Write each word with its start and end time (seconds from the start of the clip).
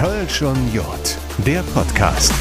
Kölsch 0.00 0.40
und 0.40 0.72
Jod, 0.72 1.18
der 1.44 1.62
Podcast. 1.74 2.32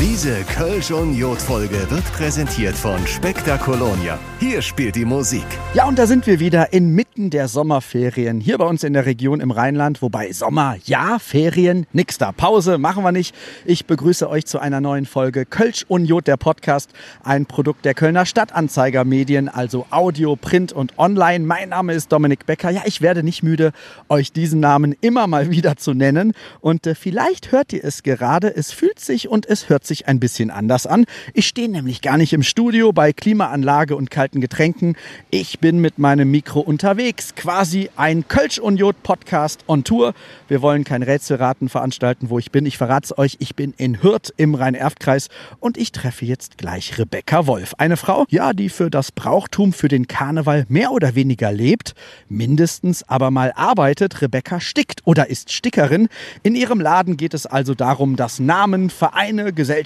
Diese 0.00 0.44
Kölsch 0.44 0.92
und 0.92 1.16
Jod-Folge 1.16 1.90
wird 1.90 2.04
präsentiert 2.12 2.76
von 2.76 3.04
Spektakolonia. 3.04 4.16
Hier 4.38 4.62
spielt 4.62 4.94
die 4.94 5.04
Musik. 5.04 5.44
Ja, 5.74 5.88
und 5.88 5.98
da 5.98 6.06
sind 6.06 6.28
wir 6.28 6.38
wieder 6.38 6.72
inmitten 6.72 7.30
der 7.30 7.48
Sommerferien 7.48 8.40
hier 8.40 8.58
bei 8.58 8.64
uns 8.64 8.84
in 8.84 8.92
der 8.92 9.06
Region 9.06 9.40
im 9.40 9.50
Rheinland. 9.50 10.00
Wobei 10.00 10.30
Sommer, 10.30 10.76
ja, 10.84 11.18
Ferien, 11.18 11.84
nix 11.92 12.16
da. 12.16 12.30
Pause 12.30 12.78
machen 12.78 13.02
wir 13.02 13.10
nicht. 13.10 13.34
Ich 13.64 13.86
begrüße 13.86 14.30
euch 14.30 14.46
zu 14.46 14.60
einer 14.60 14.80
neuen 14.80 15.04
Folge 15.04 15.44
Kölsch 15.44 15.84
und 15.88 16.04
Jod, 16.04 16.28
der 16.28 16.36
Podcast. 16.36 16.90
Ein 17.24 17.46
Produkt 17.46 17.84
der 17.84 17.94
Kölner 17.94 18.24
Stadtanzeiger 18.24 19.04
Medien, 19.04 19.48
also 19.48 19.84
Audio, 19.90 20.36
Print 20.36 20.72
und 20.72 20.96
Online. 20.96 21.44
Mein 21.44 21.70
Name 21.70 21.92
ist 21.94 22.12
Dominik 22.12 22.46
Becker. 22.46 22.70
Ja, 22.70 22.82
ich 22.84 23.02
werde 23.02 23.24
nicht 23.24 23.42
müde, 23.42 23.72
euch 24.08 24.30
diesen 24.30 24.60
Namen 24.60 24.94
immer 25.00 25.26
mal 25.26 25.50
wieder 25.50 25.76
zu 25.76 25.92
nennen. 25.92 26.34
Und 26.60 26.86
äh, 26.86 26.94
vielleicht 26.94 27.50
hört 27.50 27.72
ihr 27.72 27.82
es 27.82 28.04
gerade. 28.04 28.54
Es 28.54 28.70
fühlt 28.70 29.00
sich 29.00 29.28
und 29.28 29.44
es 29.44 29.68
hört 29.68 29.87
sich 29.88 30.06
ein 30.06 30.20
bisschen 30.20 30.50
anders 30.50 30.86
an. 30.86 31.04
Ich 31.34 31.48
stehe 31.48 31.68
nämlich 31.68 32.02
gar 32.02 32.16
nicht 32.16 32.32
im 32.32 32.42
Studio 32.42 32.92
bei 32.92 33.12
Klimaanlage 33.12 33.96
und 33.96 34.10
kalten 34.10 34.40
Getränken. 34.40 34.96
Ich 35.30 35.58
bin 35.58 35.80
mit 35.80 35.98
meinem 35.98 36.30
Mikro 36.30 36.60
unterwegs. 36.60 37.34
Quasi 37.34 37.90
ein 37.96 38.28
Kölsch 38.28 38.58
und 38.58 38.76
Jod 38.76 39.02
Podcast 39.02 39.64
on 39.66 39.82
Tour. 39.82 40.14
Wir 40.46 40.62
wollen 40.62 40.84
kein 40.84 41.02
Rätselraten 41.02 41.68
veranstalten, 41.68 42.30
wo 42.30 42.38
ich 42.38 42.52
bin. 42.52 42.66
Ich 42.66 42.78
verrate 42.78 43.06
es 43.06 43.18
euch. 43.18 43.36
Ich 43.40 43.56
bin 43.56 43.74
in 43.76 44.02
Hürth 44.02 44.32
im 44.36 44.54
Rhein-Erft-Kreis 44.54 45.28
und 45.58 45.76
ich 45.76 45.90
treffe 45.90 46.24
jetzt 46.24 46.58
gleich 46.58 46.98
Rebecca 46.98 47.46
Wolf. 47.46 47.74
Eine 47.78 47.96
Frau, 47.96 48.26
ja, 48.28 48.52
die 48.52 48.68
für 48.68 48.90
das 48.90 49.10
Brauchtum, 49.10 49.72
für 49.72 49.88
den 49.88 50.06
Karneval 50.06 50.66
mehr 50.68 50.92
oder 50.92 51.14
weniger 51.14 51.50
lebt, 51.50 51.94
mindestens 52.28 53.02
aber 53.08 53.30
mal 53.30 53.52
arbeitet. 53.56 54.20
Rebecca 54.22 54.60
stickt 54.60 55.00
oder 55.04 55.28
ist 55.28 55.52
Stickerin. 55.52 56.08
In 56.42 56.54
ihrem 56.54 56.80
Laden 56.80 57.16
geht 57.16 57.34
es 57.34 57.46
also 57.46 57.74
darum, 57.74 58.16
dass 58.16 58.38
Namen, 58.38 58.90
Vereine, 58.90 59.52
Gesellschaften, 59.52 59.77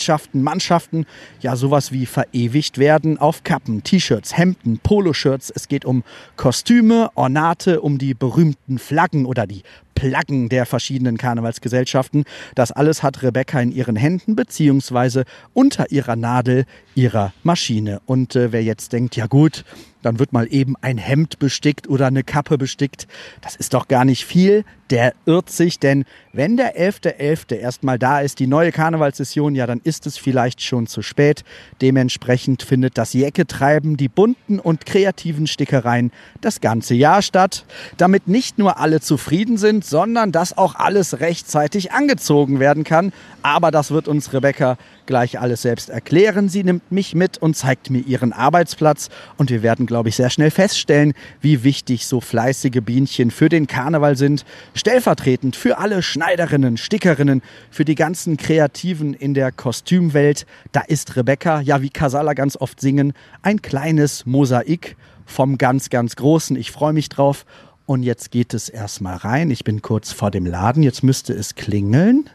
Mannschaften 0.42 1.06
ja 1.40 1.56
sowas 1.56 1.92
wie 1.92 2.06
verewigt 2.06 2.78
werden 2.78 3.18
auf 3.18 3.44
Kappen, 3.44 3.82
T-Shirts, 3.82 4.36
Hemden, 4.36 4.78
Poloshirts. 4.78 5.50
Es 5.54 5.68
geht 5.68 5.84
um 5.84 6.04
Kostüme, 6.36 7.10
Ornate, 7.14 7.80
um 7.80 7.98
die 7.98 8.14
berühmten 8.14 8.78
Flaggen 8.78 9.26
oder 9.26 9.46
die 9.46 9.62
Plaggen 9.94 10.48
der 10.48 10.66
verschiedenen 10.66 11.16
Karnevalsgesellschaften. 11.16 12.24
Das 12.54 12.72
alles 12.72 13.02
hat 13.02 13.22
Rebecca 13.22 13.60
in 13.60 13.72
ihren 13.72 13.96
Händen 13.96 14.34
beziehungsweise 14.34 15.24
unter 15.54 15.90
ihrer 15.90 16.16
Nadel 16.16 16.64
ihrer 16.94 17.32
Maschine. 17.42 18.00
Und 18.06 18.36
äh, 18.36 18.52
wer 18.52 18.62
jetzt 18.62 18.92
denkt, 18.92 19.16
ja 19.16 19.26
gut, 19.26 19.64
dann 20.02 20.18
wird 20.18 20.32
mal 20.32 20.46
eben 20.50 20.74
ein 20.80 20.98
Hemd 20.98 21.38
bestickt 21.38 21.88
oder 21.88 22.06
eine 22.06 22.22
Kappe 22.24 22.58
bestickt. 22.58 23.06
Das 23.40 23.56
ist 23.56 23.74
doch 23.74 23.88
gar 23.88 24.04
nicht 24.04 24.24
viel. 24.24 24.64
Der 24.90 25.14
irrt 25.24 25.48
sich, 25.48 25.78
denn 25.78 26.04
wenn 26.34 26.58
der 26.58 26.76
11.11. 26.76 27.18
.11. 27.18 27.54
erstmal 27.54 27.98
da 27.98 28.20
ist, 28.20 28.40
die 28.40 28.46
neue 28.46 28.72
Karnevalssession, 28.72 29.54
ja, 29.54 29.66
dann 29.66 29.80
ist 29.82 30.06
es 30.06 30.18
vielleicht 30.18 30.60
schon 30.60 30.86
zu 30.86 31.00
spät. 31.00 31.44
Dementsprechend 31.80 32.62
findet 32.62 32.98
das 32.98 33.14
Jäcketreiben, 33.14 33.96
die 33.96 34.08
bunten 34.08 34.58
und 34.58 34.84
kreativen 34.84 35.46
Stickereien 35.46 36.12
das 36.42 36.60
ganze 36.60 36.94
Jahr 36.94 37.22
statt, 37.22 37.64
damit 37.96 38.28
nicht 38.28 38.58
nur 38.58 38.78
alle 38.78 39.00
zufrieden 39.00 39.56
sind, 39.56 39.84
sondern 39.84 40.30
dass 40.30 40.58
auch 40.58 40.74
alles 40.74 41.20
rechtzeitig 41.20 41.92
angezogen 41.92 42.60
werden 42.60 42.84
kann. 42.84 43.12
Aber 43.42 43.70
das 43.70 43.92
wird 43.92 44.08
uns 44.08 44.34
Rebecca 44.34 44.76
gleich 45.06 45.40
alles 45.40 45.62
selbst 45.62 45.90
erklären. 45.90 46.48
Sie 46.48 46.64
nimmt 46.64 46.90
mich 46.92 47.14
mit 47.14 47.38
und 47.38 47.56
zeigt 47.56 47.90
mir 47.90 48.00
ihren 48.00 48.32
Arbeitsplatz 48.32 49.08
und 49.36 49.50
wir 49.50 49.62
werden, 49.62 49.86
glaube 49.86 50.08
ich, 50.08 50.16
sehr 50.16 50.30
schnell 50.30 50.50
feststellen, 50.50 51.12
wie 51.40 51.64
wichtig 51.64 52.06
so 52.06 52.20
fleißige 52.20 52.80
Bienchen 52.82 53.30
für 53.30 53.48
den 53.48 53.66
Karneval 53.66 54.16
sind. 54.16 54.44
Stellvertretend 54.74 55.56
für 55.56 55.78
alle 55.78 56.02
Schneiderinnen, 56.02 56.76
Stickerinnen, 56.76 57.42
für 57.70 57.84
die 57.84 57.94
ganzen 57.94 58.36
Kreativen 58.36 59.14
in 59.14 59.34
der 59.34 59.52
Kostümwelt, 59.52 60.46
da 60.72 60.80
ist 60.80 61.16
Rebecca, 61.16 61.60
ja 61.60 61.82
wie 61.82 61.90
Casala 61.90 62.34
ganz 62.34 62.56
oft 62.56 62.80
singen, 62.80 63.12
ein 63.42 63.62
kleines 63.62 64.26
Mosaik 64.26 64.96
vom 65.26 65.58
ganz, 65.58 65.90
ganz 65.90 66.16
Großen. 66.16 66.56
Ich 66.56 66.70
freue 66.70 66.92
mich 66.92 67.08
drauf. 67.08 67.44
Und 67.86 68.04
jetzt 68.04 68.30
geht 68.30 68.54
es 68.54 68.68
erstmal 68.68 69.16
rein. 69.16 69.50
Ich 69.50 69.64
bin 69.64 69.82
kurz 69.82 70.12
vor 70.12 70.30
dem 70.30 70.46
Laden. 70.46 70.82
Jetzt 70.82 71.02
müsste 71.02 71.32
es 71.32 71.54
klingeln. 71.56 72.30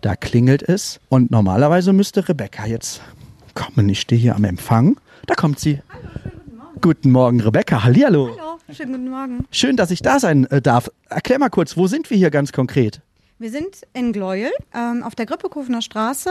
Da 0.00 0.16
klingelt 0.16 0.62
es. 0.62 1.00
Und 1.08 1.30
normalerweise 1.30 1.92
müsste 1.92 2.28
Rebecca 2.28 2.66
jetzt 2.66 3.02
kommen. 3.54 3.88
Ich 3.88 4.00
stehe 4.00 4.20
hier 4.20 4.34
am 4.34 4.44
Empfang. 4.44 4.98
Da 5.26 5.34
kommt 5.34 5.58
sie. 5.58 5.80
Hallo, 5.90 6.02
guten 6.32 6.56
Morgen. 6.56 6.80
Guten 6.80 7.10
Morgen, 7.10 7.40
Rebecca. 7.40 7.84
Hallihallo. 7.84 8.36
Hallo, 8.38 8.58
schönen 8.72 8.92
guten 8.92 9.10
Morgen. 9.10 9.46
Schön, 9.50 9.76
dass 9.76 9.90
ich 9.90 10.00
da 10.00 10.18
sein 10.18 10.46
äh, 10.46 10.62
darf. 10.62 10.90
Erklär 11.08 11.38
mal 11.38 11.50
kurz, 11.50 11.76
wo 11.76 11.86
sind 11.86 12.08
wir 12.08 12.16
hier 12.16 12.30
ganz 12.30 12.52
konkret? 12.52 13.00
Wir 13.38 13.50
sind 13.50 13.86
in 13.94 14.12
Gleuel 14.12 14.50
ähm, 14.74 15.02
auf 15.02 15.14
der 15.14 15.24
Grippekofener 15.24 15.80
Straße, 15.80 16.30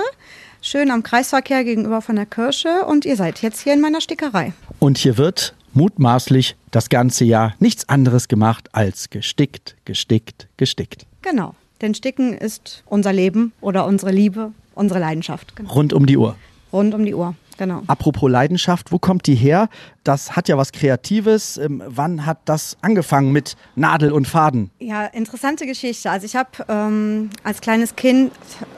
schön 0.61 0.91
am 0.91 1.01
Kreisverkehr 1.01 1.63
gegenüber 1.63 2.03
von 2.03 2.15
der 2.15 2.27
Kirche 2.27 2.85
und 2.85 3.03
ihr 3.03 3.15
seid 3.15 3.41
jetzt 3.41 3.61
hier 3.61 3.73
in 3.73 3.81
meiner 3.81 3.99
Stickerei. 3.99 4.53
Und 4.77 4.99
hier 4.99 5.17
wird 5.17 5.55
mutmaßlich 5.73 6.55
das 6.69 6.89
ganze 6.89 7.25
Jahr 7.25 7.55
nichts 7.57 7.89
anderes 7.89 8.27
gemacht 8.27 8.69
als 8.73 9.09
gestickt, 9.09 9.75
gestickt, 9.85 10.47
gestickt. 10.57 11.07
Genau, 11.23 11.55
denn 11.81 11.93
Sticken 11.93 12.33
ist 12.33 12.83
unser 12.85 13.13
Leben 13.13 13.53
oder 13.61 13.85
unsere 13.85 14.11
Liebe, 14.11 14.51
unsere 14.75 14.99
Leidenschaft. 14.99 15.55
Genau. 15.55 15.71
Rund 15.71 15.93
um 15.93 16.05
die 16.05 16.17
Uhr. 16.17 16.35
Rund 16.71 16.93
um 16.93 17.03
die 17.03 17.15
Uhr, 17.15 17.33
genau. 17.57 17.81
Apropos 17.87 18.29
Leidenschaft, 18.29 18.91
wo 18.91 18.99
kommt 18.99 19.25
die 19.25 19.33
her? 19.33 19.69
Das 20.03 20.35
hat 20.35 20.47
ja 20.47 20.57
was 20.57 20.71
Kreatives. 20.71 21.57
Ähm, 21.57 21.81
wann 21.85 22.27
hat 22.27 22.37
das 22.45 22.77
angefangen 22.81 23.31
mit 23.31 23.55
Nadel 23.75 24.11
und 24.11 24.27
Faden? 24.27 24.69
Ja, 24.77 25.05
interessante 25.07 25.65
Geschichte. 25.65 26.11
Also 26.11 26.25
ich 26.27 26.35
habe 26.35 26.49
ähm, 26.67 27.31
als 27.43 27.61
kleines 27.61 27.95
Kind 27.95 28.31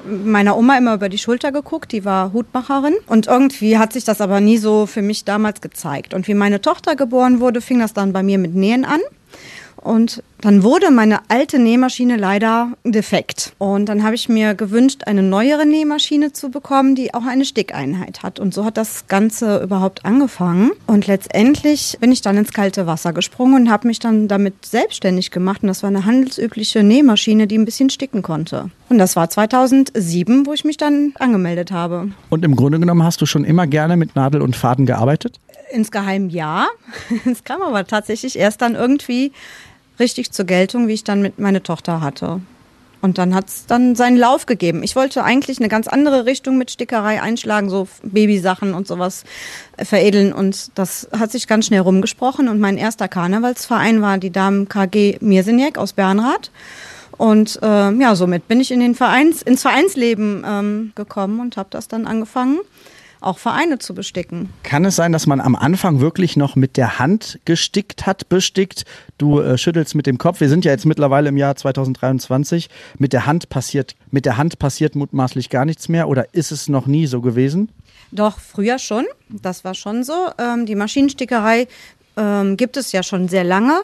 meiner 0.05 0.55
Oma 0.55 0.77
immer 0.77 0.93
über 0.93 1.09
die 1.09 1.17
Schulter 1.17 1.51
geguckt. 1.51 1.91
Die 1.91 2.05
war 2.05 2.31
Hutmacherin 2.31 2.95
und 3.07 3.27
irgendwie 3.27 3.77
hat 3.77 3.91
sich 3.91 4.05
das 4.05 4.21
aber 4.21 4.39
nie 4.39 4.57
so 4.57 4.85
für 4.85 5.01
mich 5.01 5.25
damals 5.25 5.59
gezeigt. 5.59 6.13
Und 6.13 6.29
wie 6.29 6.33
meine 6.33 6.61
Tochter 6.61 6.95
geboren 6.95 7.41
wurde, 7.41 7.59
fing 7.59 7.79
das 7.79 7.93
dann 7.93 8.13
bei 8.13 8.23
mir 8.23 8.37
mit 8.37 8.55
Nähen 8.55 8.85
an. 8.85 9.01
Und 9.75 10.23
dann 10.41 10.63
wurde 10.63 10.91
meine 10.91 11.19
alte 11.29 11.59
Nähmaschine 11.59 12.17
leider 12.17 12.73
defekt. 12.83 13.53
Und 13.59 13.87
dann 13.87 14.03
habe 14.03 14.15
ich 14.15 14.27
mir 14.27 14.55
gewünscht, 14.55 15.03
eine 15.05 15.23
neuere 15.23 15.65
Nähmaschine 15.65 16.33
zu 16.33 16.49
bekommen, 16.49 16.95
die 16.95 17.13
auch 17.13 17.25
eine 17.25 17.45
Stickeinheit 17.45 18.23
hat. 18.23 18.39
Und 18.39 18.53
so 18.53 18.65
hat 18.65 18.77
das 18.77 19.07
Ganze 19.07 19.61
überhaupt 19.61 20.03
angefangen. 20.03 20.71
Und 20.87 21.07
letztendlich 21.07 21.97
bin 21.99 22.11
ich 22.11 22.21
dann 22.21 22.37
ins 22.37 22.53
kalte 22.53 22.87
Wasser 22.87 23.13
gesprungen 23.13 23.55
und 23.55 23.71
habe 23.71 23.87
mich 23.87 23.99
dann 23.99 24.27
damit 24.27 24.65
selbstständig 24.65 25.31
gemacht. 25.31 25.61
Und 25.61 25.67
das 25.67 25.83
war 25.83 25.89
eine 25.89 26.05
handelsübliche 26.05 26.83
Nähmaschine, 26.83 27.47
die 27.47 27.57
ein 27.57 27.65
bisschen 27.65 27.89
sticken 27.89 28.21
konnte. 28.23 28.71
Und 28.89 28.97
das 28.97 29.15
war 29.15 29.29
2007, 29.29 30.45
wo 30.45 30.53
ich 30.53 30.65
mich 30.65 30.77
dann 30.77 31.13
angemeldet 31.19 31.71
habe. 31.71 32.11
Und 32.29 32.43
im 32.43 32.55
Grunde 32.55 32.79
genommen 32.79 33.03
hast 33.03 33.21
du 33.21 33.25
schon 33.25 33.45
immer 33.45 33.67
gerne 33.67 33.95
mit 33.95 34.15
Nadel 34.15 34.41
und 34.41 34.55
Faden 34.55 34.85
gearbeitet? 34.85 35.39
Insgeheim 35.71 36.29
ja. 36.29 36.67
Es 37.31 37.43
kam 37.43 37.61
aber 37.61 37.85
tatsächlich 37.85 38.37
erst 38.37 38.61
dann 38.61 38.75
irgendwie 38.75 39.31
richtig 40.01 40.31
zur 40.31 40.45
Geltung, 40.45 40.89
wie 40.89 40.93
ich 40.93 41.05
dann 41.05 41.21
mit 41.21 41.39
meine 41.39 41.63
Tochter 41.63 42.01
hatte. 42.01 42.41
Und 43.01 43.17
dann 43.17 43.33
hat 43.33 43.47
es 43.47 43.65
dann 43.65 43.95
seinen 43.95 44.17
Lauf 44.17 44.45
gegeben. 44.45 44.83
Ich 44.83 44.95
wollte 44.95 45.23
eigentlich 45.23 45.57
eine 45.57 45.69
ganz 45.69 45.87
andere 45.87 46.25
Richtung 46.25 46.57
mit 46.57 46.69
Stickerei 46.69 47.21
einschlagen, 47.21 47.69
so 47.69 47.87
Babysachen 48.03 48.75
und 48.75 48.87
sowas 48.87 49.23
veredeln. 49.77 50.33
Und 50.33 50.77
das 50.77 51.09
hat 51.17 51.31
sich 51.31 51.47
ganz 51.47 51.65
schnell 51.65 51.79
rumgesprochen. 51.79 52.47
Und 52.47 52.59
mein 52.59 52.77
erster 52.77 53.07
Karnevalsverein 53.07 54.01
war 54.01 54.19
die 54.19 54.29
Damen 54.29 54.69
KG 54.69 55.17
Mirsenjek 55.19 55.79
aus 55.79 55.93
Bernrath. 55.93 56.51
Und 57.17 57.59
äh, 57.63 57.91
ja, 57.91 58.15
somit 58.15 58.47
bin 58.47 58.59
ich 58.59 58.71
in 58.71 58.79
den 58.79 58.93
Vereins, 58.93 59.41
ins 59.41 59.63
Vereinsleben 59.63 60.43
ähm, 60.47 60.91
gekommen 60.93 61.39
und 61.39 61.57
habe 61.57 61.69
das 61.71 61.87
dann 61.87 62.05
angefangen 62.05 62.59
auch 63.21 63.37
Vereine 63.37 63.79
zu 63.79 63.93
besticken. 63.93 64.49
Kann 64.63 64.83
es 64.83 64.95
sein, 64.95 65.11
dass 65.11 65.27
man 65.27 65.39
am 65.39 65.55
Anfang 65.55 66.01
wirklich 66.01 66.35
noch 66.35 66.55
mit 66.55 66.75
der 66.75 66.99
Hand 66.99 67.39
gestickt 67.45 68.05
hat, 68.05 68.27
bestickt? 68.29 68.85
Du 69.17 69.39
äh, 69.39 69.57
schüttelst 69.57 69.95
mit 69.95 70.07
dem 70.07 70.17
Kopf. 70.17 70.41
Wir 70.41 70.49
sind 70.49 70.65
ja 70.65 70.71
jetzt 70.71 70.85
mittlerweile 70.85 71.29
im 71.29 71.37
Jahr 71.37 71.55
2023. 71.55 72.69
Mit 72.97 73.13
der 73.13 73.25
Hand 73.25 73.49
passiert, 73.49 73.95
mit 74.09 74.25
der 74.25 74.37
Hand 74.37 74.59
passiert 74.59 74.95
mutmaßlich 74.95 75.49
gar 75.49 75.65
nichts 75.65 75.87
mehr 75.87 76.09
oder 76.09 76.33
ist 76.33 76.51
es 76.51 76.67
noch 76.67 76.87
nie 76.87 77.07
so 77.07 77.21
gewesen? 77.21 77.69
Doch, 78.11 78.39
früher 78.39 78.79
schon. 78.79 79.05
Das 79.29 79.63
war 79.63 79.73
schon 79.75 80.03
so. 80.03 80.29
Ähm, 80.37 80.65
die 80.65 80.75
Maschinenstickerei 80.75 81.67
ähm, 82.17 82.57
gibt 82.57 82.75
es 82.75 82.91
ja 82.91 83.03
schon 83.03 83.27
sehr 83.27 83.43
lange 83.43 83.81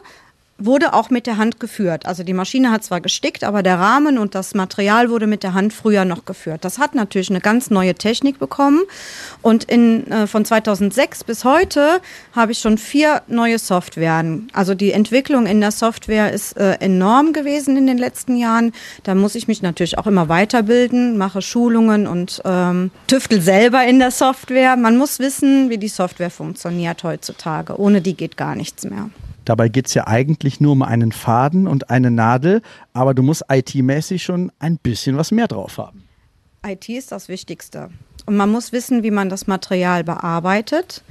wurde 0.58 0.92
auch 0.92 1.08
mit 1.08 1.26
der 1.26 1.36
Hand 1.36 1.60
geführt. 1.60 2.04
Also 2.04 2.24
die 2.24 2.32
Maschine 2.32 2.72
hat 2.72 2.82
zwar 2.82 3.00
gestickt, 3.00 3.44
aber 3.44 3.62
der 3.62 3.78
Rahmen 3.78 4.18
und 4.18 4.34
das 4.34 4.54
Material 4.54 5.08
wurde 5.08 5.28
mit 5.28 5.44
der 5.44 5.54
Hand 5.54 5.72
früher 5.72 6.04
noch 6.04 6.24
geführt. 6.24 6.64
Das 6.64 6.78
hat 6.78 6.96
natürlich 6.96 7.30
eine 7.30 7.40
ganz 7.40 7.70
neue 7.70 7.94
Technik 7.94 8.40
bekommen. 8.40 8.82
Und 9.40 9.64
in, 9.64 10.10
äh, 10.10 10.26
von 10.26 10.44
2006 10.44 11.22
bis 11.22 11.44
heute 11.44 12.00
habe 12.32 12.52
ich 12.52 12.58
schon 12.58 12.76
vier 12.76 13.22
neue 13.28 13.58
Softwaren. 13.60 14.48
Also 14.52 14.74
die 14.74 14.90
Entwicklung 14.90 15.46
in 15.46 15.60
der 15.60 15.70
Software 15.70 16.32
ist 16.32 16.56
äh, 16.56 16.72
enorm 16.80 17.32
gewesen 17.32 17.76
in 17.76 17.86
den 17.86 17.98
letzten 17.98 18.36
Jahren. 18.36 18.72
Da 19.04 19.14
muss 19.14 19.36
ich 19.36 19.46
mich 19.46 19.62
natürlich 19.62 19.96
auch 19.96 20.08
immer 20.08 20.28
weiterbilden, 20.28 21.16
mache 21.18 21.40
Schulungen 21.40 22.08
und 22.08 22.42
ähm, 22.44 22.90
tüftel 23.06 23.40
selber 23.40 23.84
in 23.84 24.00
der 24.00 24.10
Software. 24.10 24.76
Man 24.76 24.96
muss 24.96 25.20
wissen, 25.20 25.70
wie 25.70 25.78
die 25.78 25.88
Software 25.88 26.30
funktioniert 26.30 27.04
heutzutage. 27.04 27.78
Ohne 27.78 28.00
die 28.00 28.14
geht 28.14 28.36
gar 28.36 28.56
nichts 28.56 28.84
mehr. 28.84 29.10
Dabei 29.48 29.70
geht 29.70 29.86
es 29.86 29.94
ja 29.94 30.06
eigentlich 30.06 30.60
nur 30.60 30.72
um 30.72 30.82
einen 30.82 31.10
Faden 31.10 31.66
und 31.66 31.88
eine 31.88 32.10
Nadel, 32.10 32.60
aber 32.92 33.14
du 33.14 33.22
musst 33.22 33.44
IT-mäßig 33.50 34.22
schon 34.22 34.52
ein 34.58 34.76
bisschen 34.76 35.16
was 35.16 35.30
mehr 35.30 35.48
drauf 35.48 35.78
haben. 35.78 36.04
IT 36.66 36.86
ist 36.90 37.12
das 37.12 37.30
Wichtigste. 37.30 37.88
Und 38.26 38.36
man 38.36 38.50
muss 38.50 38.72
wissen, 38.72 39.02
wie 39.02 39.10
man 39.10 39.30
das 39.30 39.46
Material 39.46 40.04
bearbeitet. 40.04 41.02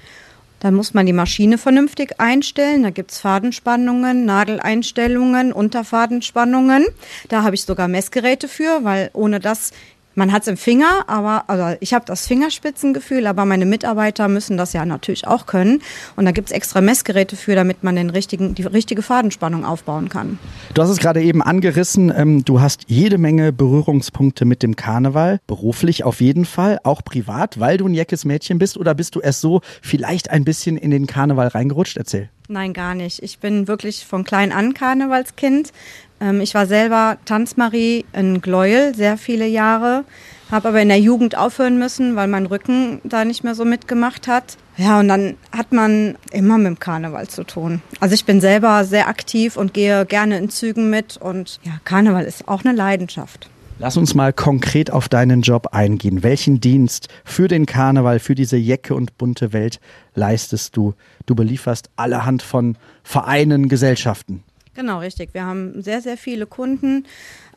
Dann 0.59 0.75
muss 0.75 0.93
man 0.93 1.07
die 1.07 1.13
Maschine 1.13 1.57
vernünftig 1.57 2.19
einstellen. 2.19 2.83
Da 2.83 2.91
gibt 2.91 3.09
es 3.09 3.17
Fadenspannungen, 3.17 4.25
Nadeleinstellungen, 4.25 5.51
Unterfadenspannungen. 5.51 6.85
Da 7.29 7.41
habe 7.41 7.55
ich 7.55 7.63
sogar 7.63 7.87
Messgeräte 7.87 8.47
für, 8.47 8.83
weil 8.83 9.09
ohne 9.13 9.39
das 9.39 9.71
man 10.17 10.31
hat 10.31 10.41
es 10.41 10.47
im 10.47 10.57
Finger, 10.57 11.05
aber 11.07 11.43
also 11.47 11.77
ich 11.79 11.93
habe 11.93 12.03
das 12.05 12.25
Fingerspitzengefühl, 12.25 13.27
aber 13.27 13.45
meine 13.45 13.67
Mitarbeiter 13.67 14.27
müssen 14.27 14.57
das 14.57 14.73
ja 14.73 14.83
natürlich 14.83 15.27
auch 15.27 15.45
können. 15.45 15.81
Und 16.15 16.25
da 16.25 16.31
gibt 16.31 16.49
es 16.49 16.51
extra 16.51 16.81
Messgeräte 16.81 17.35
für, 17.35 17.53
damit 17.53 17.83
man 17.83 17.95
den 17.95 18.09
richtigen, 18.09 18.55
die 18.55 18.63
richtige 18.63 19.03
Fadenspannung 19.03 19.63
aufbauen 19.63 20.09
kann. 20.09 20.39
Du 20.73 20.81
hast 20.81 20.89
es 20.89 20.97
gerade 20.97 21.21
eben 21.21 21.43
angerissen, 21.43 22.11
ähm, 22.15 22.43
du 22.43 22.59
hast 22.59 22.85
jede 22.87 23.19
Menge 23.19 23.53
Berührungspunkte 23.53 24.45
mit 24.45 24.63
dem 24.63 24.75
Karneval, 24.75 25.39
beruflich 25.45 26.03
auf 26.03 26.19
jeden 26.19 26.45
Fall, 26.45 26.79
auch 26.83 27.03
privat, 27.03 27.59
weil 27.59 27.77
du 27.77 27.87
ein 27.87 27.93
jeckes 27.93 28.25
Mädchen 28.25 28.57
bist 28.57 28.77
oder 28.77 28.95
bist 28.95 29.13
du 29.13 29.19
erst 29.19 29.41
so 29.41 29.61
vielleicht 29.83 30.31
ein 30.31 30.43
bisschen 30.43 30.77
in 30.77 30.89
den 30.89 31.05
Karneval 31.05 31.49
reingerutscht? 31.49 31.95
Erzähl. 31.95 32.29
Nein, 32.49 32.73
gar 32.73 32.95
nicht. 32.95 33.21
Ich 33.23 33.39
bin 33.39 33.67
wirklich 33.67 34.05
von 34.05 34.23
klein 34.23 34.53
an 34.53 34.73
Karnevalskind. 34.73 35.73
Ähm, 36.21 36.39
ich 36.39 36.53
war 36.53 36.65
selber 36.65 37.17
Tanzmarie 37.25 38.05
in 38.13 38.41
Gleuel 38.41 38.95
sehr 38.95 39.17
viele 39.17 39.45
Jahre, 39.45 40.05
habe 40.49 40.69
aber 40.69 40.81
in 40.81 40.87
der 40.87 40.99
Jugend 40.99 41.37
aufhören 41.37 41.77
müssen, 41.77 42.15
weil 42.15 42.27
mein 42.27 42.45
Rücken 42.45 43.01
da 43.03 43.25
nicht 43.25 43.43
mehr 43.43 43.53
so 43.53 43.65
mitgemacht 43.65 44.27
hat. 44.27 44.57
Ja, 44.77 44.99
und 44.99 45.09
dann 45.09 45.35
hat 45.51 45.73
man 45.73 46.17
immer 46.31 46.57
mit 46.57 46.67
dem 46.67 46.79
Karneval 46.79 47.27
zu 47.27 47.43
tun. 47.43 47.81
Also 47.99 48.15
ich 48.15 48.23
bin 48.23 48.39
selber 48.39 48.85
sehr 48.85 49.09
aktiv 49.09 49.57
und 49.57 49.73
gehe 49.73 50.05
gerne 50.05 50.37
in 50.37 50.49
Zügen 50.49 50.89
mit 50.89 51.17
und 51.17 51.59
ja, 51.63 51.73
Karneval 51.83 52.23
ist 52.23 52.47
auch 52.47 52.63
eine 52.63 52.75
Leidenschaft. 52.75 53.49
Lass 53.79 53.95
uns 53.95 54.15
mal 54.15 54.33
konkret 54.33 54.89
auf 54.89 55.07
deinen 55.07 55.41
Job 55.41 55.67
eingehen. 55.71 56.23
Welchen 56.23 56.59
Dienst 56.59 57.09
für 57.23 57.47
den 57.47 57.67
Karneval, 57.67 58.17
für 58.17 58.33
diese 58.33 58.57
Jecke 58.57 58.95
und 58.95 59.19
bunte 59.19 59.53
Welt 59.53 59.79
leistest 60.15 60.75
du? 60.75 60.95
Du 61.27 61.35
belieferst 61.35 61.91
allerhand 61.95 62.41
von 62.41 62.75
Vereinen, 63.03 63.69
Gesellschaften. 63.69 64.43
Genau, 64.73 64.99
richtig. 64.99 65.35
Wir 65.35 65.45
haben 65.45 65.81
sehr, 65.81 66.01
sehr 66.01 66.17
viele 66.17 66.47
Kunden. 66.47 67.05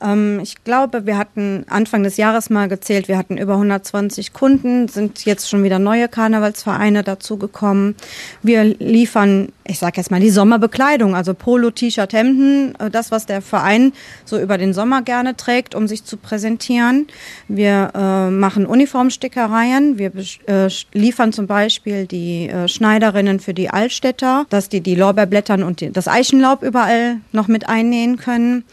Ähm, 0.03 0.41
ich 0.43 0.63
glaube, 0.65 1.07
wir 1.07 1.19
hatten 1.19 1.65
Anfang 1.69 2.03
des 2.03 2.17
Jahres 2.17 2.51
mal 2.51 2.69
gezählt, 2.69 3.09
wir 3.09 3.19
hatten 3.19 3.39
über 3.39 3.55
120 3.55 4.33
Kunden, 4.33 4.89
sind 4.89 5.25
jetzt 5.25 5.49
schon 5.49 5.63
wieder 5.63 5.79
neue 5.79 6.09
Karnevalsvereine 6.09 7.03
dazugekommen. 7.03 7.95
Wir 8.43 8.65
liefern, 8.65 9.51
ich 9.67 9.79
sage 9.79 9.99
jetzt 9.99 10.11
mal, 10.11 10.21
die 10.21 10.31
Sommerbekleidung, 10.31 11.15
also 11.15 11.35
Polo, 11.35 11.71
T-Shirt, 11.71 12.13
Hemden, 12.13 12.75
äh, 12.79 12.91
das, 12.91 13.11
was 13.11 13.27
der 13.27 13.43
Verein 13.43 13.93
so 14.25 14.39
über 14.39 14.59
den 14.59 14.73
Sommer 14.73 15.03
gerne 15.03 15.37
trägt, 15.37 15.75
um 15.75 15.87
sich 15.87 16.05
zu 16.05 16.17
präsentieren. 16.17 17.07
Wir 17.49 17.93
äh, 17.95 18.31
machen 18.31 18.67
Uniformstickereien. 18.67 19.99
Wir 19.99 20.13
äh, 20.47 20.69
liefern 20.93 21.33
zum 21.33 21.47
Beispiel 21.47 22.07
die 22.07 22.49
äh, 22.49 22.69
Schneiderinnen 22.69 23.41
für 23.41 23.55
die 23.55 23.71
Altstädter, 23.71 24.47
dass 24.51 24.69
die 24.69 24.81
die 24.81 24.95
Lorbeerblättern 24.95 25.63
und 25.63 25.81
die, 25.81 25.91
das 25.91 26.09
Eichenlaub 26.09 26.63
überall 26.63 27.19
noch 27.33 27.49
mit 27.49 27.69
einnähen 27.69 28.17
können. 28.17 28.65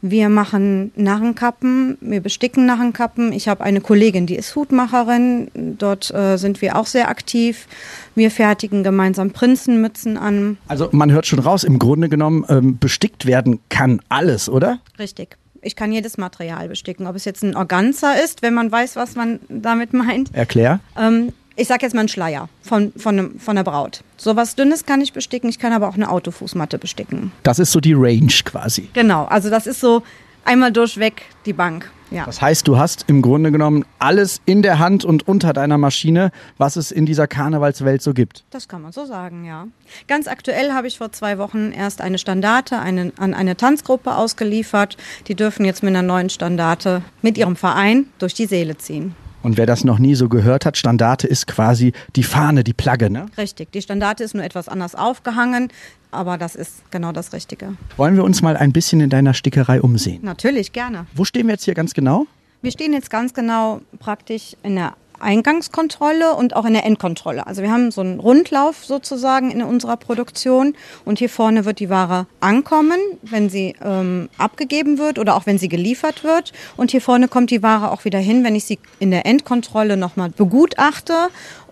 Wir 0.00 0.28
machen 0.28 0.92
Narrenkappen, 0.94 1.98
wir 2.00 2.20
besticken 2.20 2.66
Narrenkappen. 2.66 3.32
Ich 3.32 3.48
habe 3.48 3.64
eine 3.64 3.80
Kollegin, 3.80 4.26
die 4.26 4.36
ist 4.36 4.54
Hutmacherin. 4.54 5.48
Dort 5.54 6.14
äh, 6.14 6.36
sind 6.36 6.62
wir 6.62 6.76
auch 6.76 6.86
sehr 6.86 7.08
aktiv. 7.08 7.66
Wir 8.14 8.30
fertigen 8.30 8.84
gemeinsam 8.84 9.32
Prinzenmützen 9.32 10.16
an. 10.16 10.56
Also 10.68 10.88
man 10.92 11.10
hört 11.10 11.26
schon 11.26 11.40
raus, 11.40 11.64
im 11.64 11.80
Grunde 11.80 12.08
genommen 12.08 12.44
ähm, 12.48 12.78
bestickt 12.78 13.26
werden 13.26 13.58
kann 13.70 14.00
alles, 14.08 14.48
oder? 14.48 14.78
Richtig. 14.98 15.36
Ich 15.62 15.74
kann 15.74 15.90
jedes 15.90 16.16
Material 16.16 16.68
besticken. 16.68 17.08
Ob 17.08 17.16
es 17.16 17.24
jetzt 17.24 17.42
ein 17.42 17.56
Organza 17.56 18.12
ist, 18.12 18.42
wenn 18.42 18.54
man 18.54 18.70
weiß, 18.70 18.94
was 18.94 19.16
man 19.16 19.40
damit 19.48 19.92
meint. 19.92 20.32
Erklär. 20.32 20.78
Ähm, 20.96 21.32
ich 21.58 21.68
sage 21.68 21.84
jetzt 21.84 21.94
mal 21.94 22.00
einen 22.00 22.08
Schleier 22.08 22.48
von, 22.62 22.92
von, 22.96 23.38
von 23.38 23.56
der 23.56 23.64
Braut. 23.64 24.02
So 24.16 24.36
was 24.36 24.54
Dünnes 24.54 24.86
kann 24.86 25.00
ich 25.00 25.12
besticken, 25.12 25.50
ich 25.50 25.58
kann 25.58 25.72
aber 25.72 25.88
auch 25.88 25.94
eine 25.94 26.08
Autofußmatte 26.10 26.78
besticken. 26.78 27.32
Das 27.42 27.58
ist 27.58 27.72
so 27.72 27.80
die 27.80 27.94
Range 27.94 28.32
quasi. 28.44 28.88
Genau, 28.92 29.24
also 29.24 29.50
das 29.50 29.66
ist 29.66 29.80
so 29.80 30.02
einmal 30.44 30.72
durchweg 30.72 31.22
die 31.46 31.52
Bank. 31.52 31.90
Ja. 32.10 32.24
Das 32.24 32.40
heißt, 32.40 32.66
du 32.66 32.78
hast 32.78 33.04
im 33.08 33.20
Grunde 33.20 33.52
genommen 33.52 33.84
alles 33.98 34.40
in 34.46 34.62
der 34.62 34.78
Hand 34.78 35.04
und 35.04 35.28
unter 35.28 35.52
deiner 35.52 35.76
Maschine, 35.76 36.30
was 36.56 36.76
es 36.76 36.90
in 36.90 37.04
dieser 37.04 37.26
Karnevalswelt 37.26 38.00
so 38.00 38.14
gibt. 38.14 38.44
Das 38.48 38.66
kann 38.66 38.80
man 38.80 38.92
so 38.92 39.04
sagen, 39.04 39.44
ja. 39.44 39.66
Ganz 40.06 40.26
aktuell 40.26 40.72
habe 40.72 40.86
ich 40.86 40.96
vor 40.96 41.12
zwei 41.12 41.36
Wochen 41.36 41.70
erst 41.72 42.00
eine 42.00 42.16
Standarte 42.16 42.78
eine, 42.78 43.12
an 43.18 43.34
eine 43.34 43.58
Tanzgruppe 43.58 44.14
ausgeliefert. 44.14 44.96
Die 45.26 45.34
dürfen 45.34 45.66
jetzt 45.66 45.82
mit 45.82 45.90
einer 45.90 46.02
neuen 46.02 46.30
Standarte 46.30 47.02
mit 47.20 47.36
ihrem 47.36 47.56
Verein 47.56 48.06
durch 48.18 48.32
die 48.32 48.46
Seele 48.46 48.78
ziehen. 48.78 49.14
Und 49.48 49.56
wer 49.56 49.64
das 49.64 49.82
noch 49.82 49.98
nie 49.98 50.14
so 50.14 50.28
gehört 50.28 50.66
hat, 50.66 50.76
Standarte 50.76 51.26
ist 51.26 51.46
quasi 51.46 51.94
die 52.16 52.22
Fahne, 52.22 52.64
die 52.64 52.74
Plagge, 52.74 53.08
ne? 53.08 53.24
Richtig, 53.38 53.72
die 53.72 53.80
Standarte 53.80 54.22
ist 54.22 54.34
nur 54.34 54.44
etwas 54.44 54.68
anders 54.68 54.94
aufgehangen, 54.94 55.70
aber 56.10 56.36
das 56.36 56.54
ist 56.54 56.82
genau 56.90 57.12
das 57.12 57.32
Richtige. 57.32 57.72
Wollen 57.96 58.14
wir 58.14 58.24
uns 58.24 58.42
mal 58.42 58.58
ein 58.58 58.72
bisschen 58.72 59.00
in 59.00 59.08
deiner 59.08 59.32
Stickerei 59.32 59.80
umsehen? 59.80 60.18
Natürlich, 60.22 60.72
gerne. 60.74 61.06
Wo 61.14 61.24
stehen 61.24 61.46
wir 61.46 61.54
jetzt 61.54 61.64
hier 61.64 61.72
ganz 61.72 61.94
genau? 61.94 62.26
Wir 62.60 62.72
stehen 62.72 62.92
jetzt 62.92 63.08
ganz 63.08 63.32
genau 63.32 63.80
praktisch 64.00 64.54
in 64.62 64.76
der 64.76 64.92
Eingangskontrolle 65.20 66.34
und 66.34 66.54
auch 66.56 66.64
in 66.64 66.72
der 66.72 66.84
Endkontrolle. 66.84 67.46
Also 67.46 67.62
wir 67.62 67.70
haben 67.70 67.90
so 67.90 68.00
einen 68.00 68.20
Rundlauf 68.20 68.84
sozusagen 68.84 69.50
in 69.50 69.62
unserer 69.62 69.96
Produktion 69.96 70.74
und 71.04 71.18
hier 71.18 71.28
vorne 71.28 71.64
wird 71.64 71.80
die 71.80 71.90
Ware 71.90 72.26
ankommen, 72.40 72.98
wenn 73.22 73.50
sie 73.50 73.74
ähm, 73.82 74.28
abgegeben 74.38 74.98
wird 74.98 75.18
oder 75.18 75.36
auch 75.36 75.46
wenn 75.46 75.58
sie 75.58 75.68
geliefert 75.68 76.24
wird. 76.24 76.52
Und 76.76 76.90
hier 76.90 77.00
vorne 77.00 77.28
kommt 77.28 77.50
die 77.50 77.62
Ware 77.62 77.90
auch 77.90 78.04
wieder 78.04 78.18
hin, 78.18 78.44
wenn 78.44 78.54
ich 78.54 78.64
sie 78.64 78.78
in 78.98 79.10
der 79.10 79.26
Endkontrolle 79.26 79.96
nochmal 79.96 80.30
begutachte. 80.30 81.14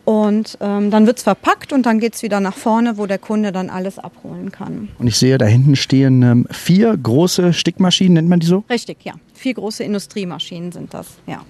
Und 0.06 0.56
ähm, 0.60 0.92
dann 0.92 1.06
wird 1.06 1.18
es 1.18 1.24
verpackt 1.24 1.72
und 1.72 1.84
dann 1.84 1.98
geht 1.98 2.14
es 2.14 2.22
wieder 2.22 2.38
nach 2.38 2.54
vorne, 2.54 2.96
wo 2.96 3.06
der 3.06 3.18
Kunde 3.18 3.50
dann 3.50 3.68
alles 3.70 3.98
abholen 3.98 4.52
kann. 4.52 4.88
Und 5.00 5.08
ich 5.08 5.18
sehe, 5.18 5.36
da 5.36 5.46
hinten 5.46 5.74
stehen 5.74 6.22
ähm, 6.22 6.46
vier 6.52 6.96
große 6.96 7.52
Stickmaschinen, 7.52 8.14
nennt 8.14 8.28
man 8.28 8.38
die 8.38 8.46
so? 8.46 8.62
Richtig, 8.70 8.98
ja. 9.02 9.14
Vier 9.34 9.54
große 9.54 9.82
Industriemaschinen 9.82 10.70
sind 10.70 10.94
das, 10.94 11.08
ja. 11.26 11.44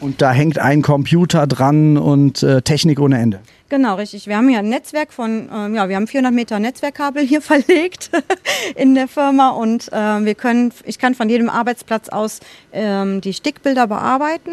Und 0.00 0.22
da 0.22 0.32
hängt 0.32 0.58
ein 0.58 0.82
Computer 0.82 1.46
dran 1.46 1.96
und 1.96 2.42
äh, 2.42 2.62
Technik 2.62 3.00
ohne 3.00 3.18
Ende. 3.18 3.40
Genau, 3.68 3.96
richtig. 3.96 4.26
Wir 4.26 4.36
haben 4.36 4.48
hier 4.48 4.60
ein 4.60 4.68
Netzwerk 4.68 5.12
von, 5.12 5.48
ähm, 5.52 5.74
ja, 5.74 5.88
wir 5.90 5.96
haben 5.96 6.06
400 6.06 6.32
Meter 6.32 6.58
Netzwerkkabel 6.58 7.22
hier 7.22 7.42
verlegt 7.42 8.10
in 8.76 8.94
der 8.94 9.08
Firma 9.08 9.50
und 9.50 9.92
äh, 9.92 10.24
wir 10.24 10.34
können, 10.34 10.72
ich 10.84 10.98
kann 10.98 11.14
von 11.14 11.28
jedem 11.28 11.50
Arbeitsplatz 11.50 12.08
aus 12.08 12.40
ähm, 12.72 13.20
die 13.20 13.34
Stickbilder 13.34 13.86
bearbeiten. 13.86 14.52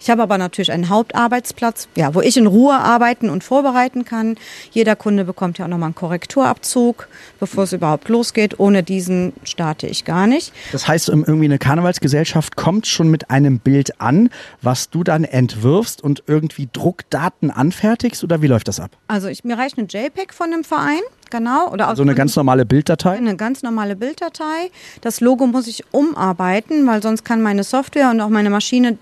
Ich 0.00 0.08
habe 0.08 0.22
aber 0.22 0.38
natürlich 0.38 0.72
einen 0.72 0.88
Hauptarbeitsplatz, 0.88 1.88
ja, 1.94 2.14
wo 2.14 2.22
ich 2.22 2.36
in 2.38 2.46
Ruhe 2.46 2.74
arbeiten 2.74 3.28
und 3.28 3.44
vorbereiten 3.44 4.06
kann. 4.06 4.36
Jeder 4.70 4.96
Kunde 4.96 5.24
bekommt 5.24 5.58
ja 5.58 5.66
auch 5.66 5.68
nochmal 5.68 5.88
einen 5.88 5.94
Korrekturabzug, 5.94 7.06
bevor 7.38 7.64
es 7.64 7.74
überhaupt 7.74 8.08
losgeht. 8.08 8.58
Ohne 8.58 8.82
diesen 8.82 9.34
starte 9.44 9.86
ich 9.86 10.06
gar 10.06 10.26
nicht. 10.26 10.54
Das 10.72 10.88
heißt, 10.88 11.10
irgendwie 11.10 11.44
eine 11.44 11.58
Karnevalsgesellschaft 11.58 12.56
kommt 12.56 12.86
schon 12.86 13.10
mit 13.10 13.30
einem 13.30 13.58
Bild 13.58 14.00
an, 14.00 14.30
was 14.62 14.88
du 14.88 15.04
dann 15.04 15.24
entwirfst 15.24 16.02
und 16.02 16.22
irgendwie 16.26 16.68
Druckdaten 16.72 17.50
anfertigst 17.50 18.24
oder 18.24 18.40
wie 18.40 18.46
läuft 18.46 18.68
das 18.68 18.80
ab? 18.80 18.92
Also 19.06 19.28
ich, 19.28 19.44
mir 19.44 19.58
reicht 19.58 19.76
eine 19.76 19.86
JPEG 19.86 20.32
von 20.32 20.50
dem 20.50 20.64
Verein. 20.64 21.00
Genau. 21.30 21.70
Oder 21.70 21.88
also 21.88 22.02
eine 22.02 22.14
ganz 22.14 22.34
normale 22.34 22.66
Bilddatei? 22.66 23.16
Eine 23.16 23.36
ganz 23.36 23.62
normale 23.62 23.94
Bilddatei. 23.96 24.70
Das 25.00 25.20
Logo 25.20 25.46
muss 25.46 25.68
ich 25.68 25.84
umarbeiten, 25.92 26.86
weil 26.86 27.02
sonst 27.02 27.24
kann 27.24 27.40
meine 27.40 27.62
Software 27.62 28.10
und 28.10 28.20
auch 28.20 28.30
meine 28.30 28.50
Maschine 28.50 28.98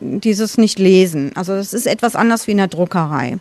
dieses 0.00 0.58
nicht 0.58 0.78
lesen. 0.78 1.32
Also 1.34 1.54
das 1.54 1.74
ist 1.74 1.86
etwas 1.86 2.16
anders 2.16 2.46
wie 2.46 2.52
in 2.52 2.58
der 2.58 2.68
Druckerei. 2.68 3.38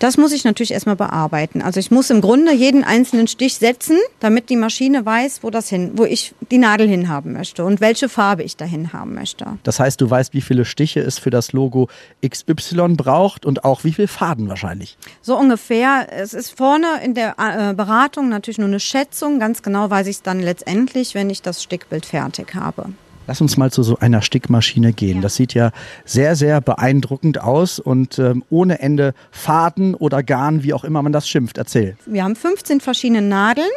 Das 0.00 0.16
muss 0.16 0.32
ich 0.32 0.44
natürlich 0.44 0.72
erstmal 0.72 0.96
bearbeiten. 0.96 1.60
Also 1.60 1.78
ich 1.78 1.90
muss 1.90 2.08
im 2.08 2.22
Grunde 2.22 2.54
jeden 2.54 2.84
einzelnen 2.84 3.26
Stich 3.28 3.56
setzen, 3.56 3.98
damit 4.18 4.48
die 4.48 4.56
Maschine 4.56 5.04
weiß, 5.04 5.40
wo 5.42 5.50
das 5.50 5.68
hin, 5.68 5.92
wo 5.94 6.06
ich 6.06 6.34
die 6.50 6.56
Nadel 6.56 6.88
hinhaben 6.88 7.34
möchte 7.34 7.66
und 7.66 7.82
welche 7.82 8.08
Farbe 8.08 8.42
ich 8.42 8.56
dahin 8.56 8.94
haben 8.94 9.14
möchte. 9.14 9.58
Das 9.62 9.78
heißt, 9.78 10.00
du 10.00 10.08
weißt, 10.08 10.32
wie 10.32 10.40
viele 10.40 10.64
Stiche 10.64 11.00
es 11.00 11.18
für 11.18 11.28
das 11.28 11.52
Logo 11.52 11.90
XY 12.26 12.94
braucht 12.96 13.44
und 13.44 13.64
auch 13.64 13.84
wie 13.84 13.92
viele 13.92 14.08
Faden 14.08 14.48
wahrscheinlich. 14.48 14.96
So 15.20 15.38
ungefähr. 15.38 16.06
Es 16.10 16.32
ist 16.32 16.56
vorne 16.56 16.86
in 17.04 17.12
der 17.12 17.34
äh, 17.38 17.74
Beratung 17.74 18.30
natürlich 18.30 18.56
nur 18.56 18.68
eine 18.68 18.80
Schätzung. 18.80 19.38
Ganz 19.38 19.62
genau 19.62 19.90
weiß 19.90 20.06
ich 20.06 20.16
es 20.16 20.22
dann 20.22 20.40
letztendlich, 20.40 21.14
wenn 21.14 21.28
ich 21.28 21.42
das 21.42 21.62
Stickbild 21.62 22.06
fertig 22.06 22.54
habe. 22.54 22.86
Lass 23.30 23.40
uns 23.40 23.56
mal 23.56 23.70
zu 23.70 23.84
so 23.84 23.96
einer 23.96 24.22
Stickmaschine 24.22 24.92
gehen. 24.92 25.18
Ja. 25.18 25.22
Das 25.22 25.36
sieht 25.36 25.54
ja 25.54 25.70
sehr, 26.04 26.34
sehr 26.34 26.60
beeindruckend 26.60 27.40
aus 27.40 27.78
und 27.78 28.18
ähm, 28.18 28.42
ohne 28.50 28.80
Ende 28.80 29.14
Faden 29.30 29.94
oder 29.94 30.24
Garn, 30.24 30.64
wie 30.64 30.74
auch 30.74 30.82
immer 30.82 31.00
man 31.00 31.12
das 31.12 31.28
schimpft. 31.28 31.56
Erzähl. 31.56 31.96
Wir 32.06 32.24
haben 32.24 32.34
15 32.34 32.80
verschiedene 32.80 33.22
Nadeln 33.22 33.70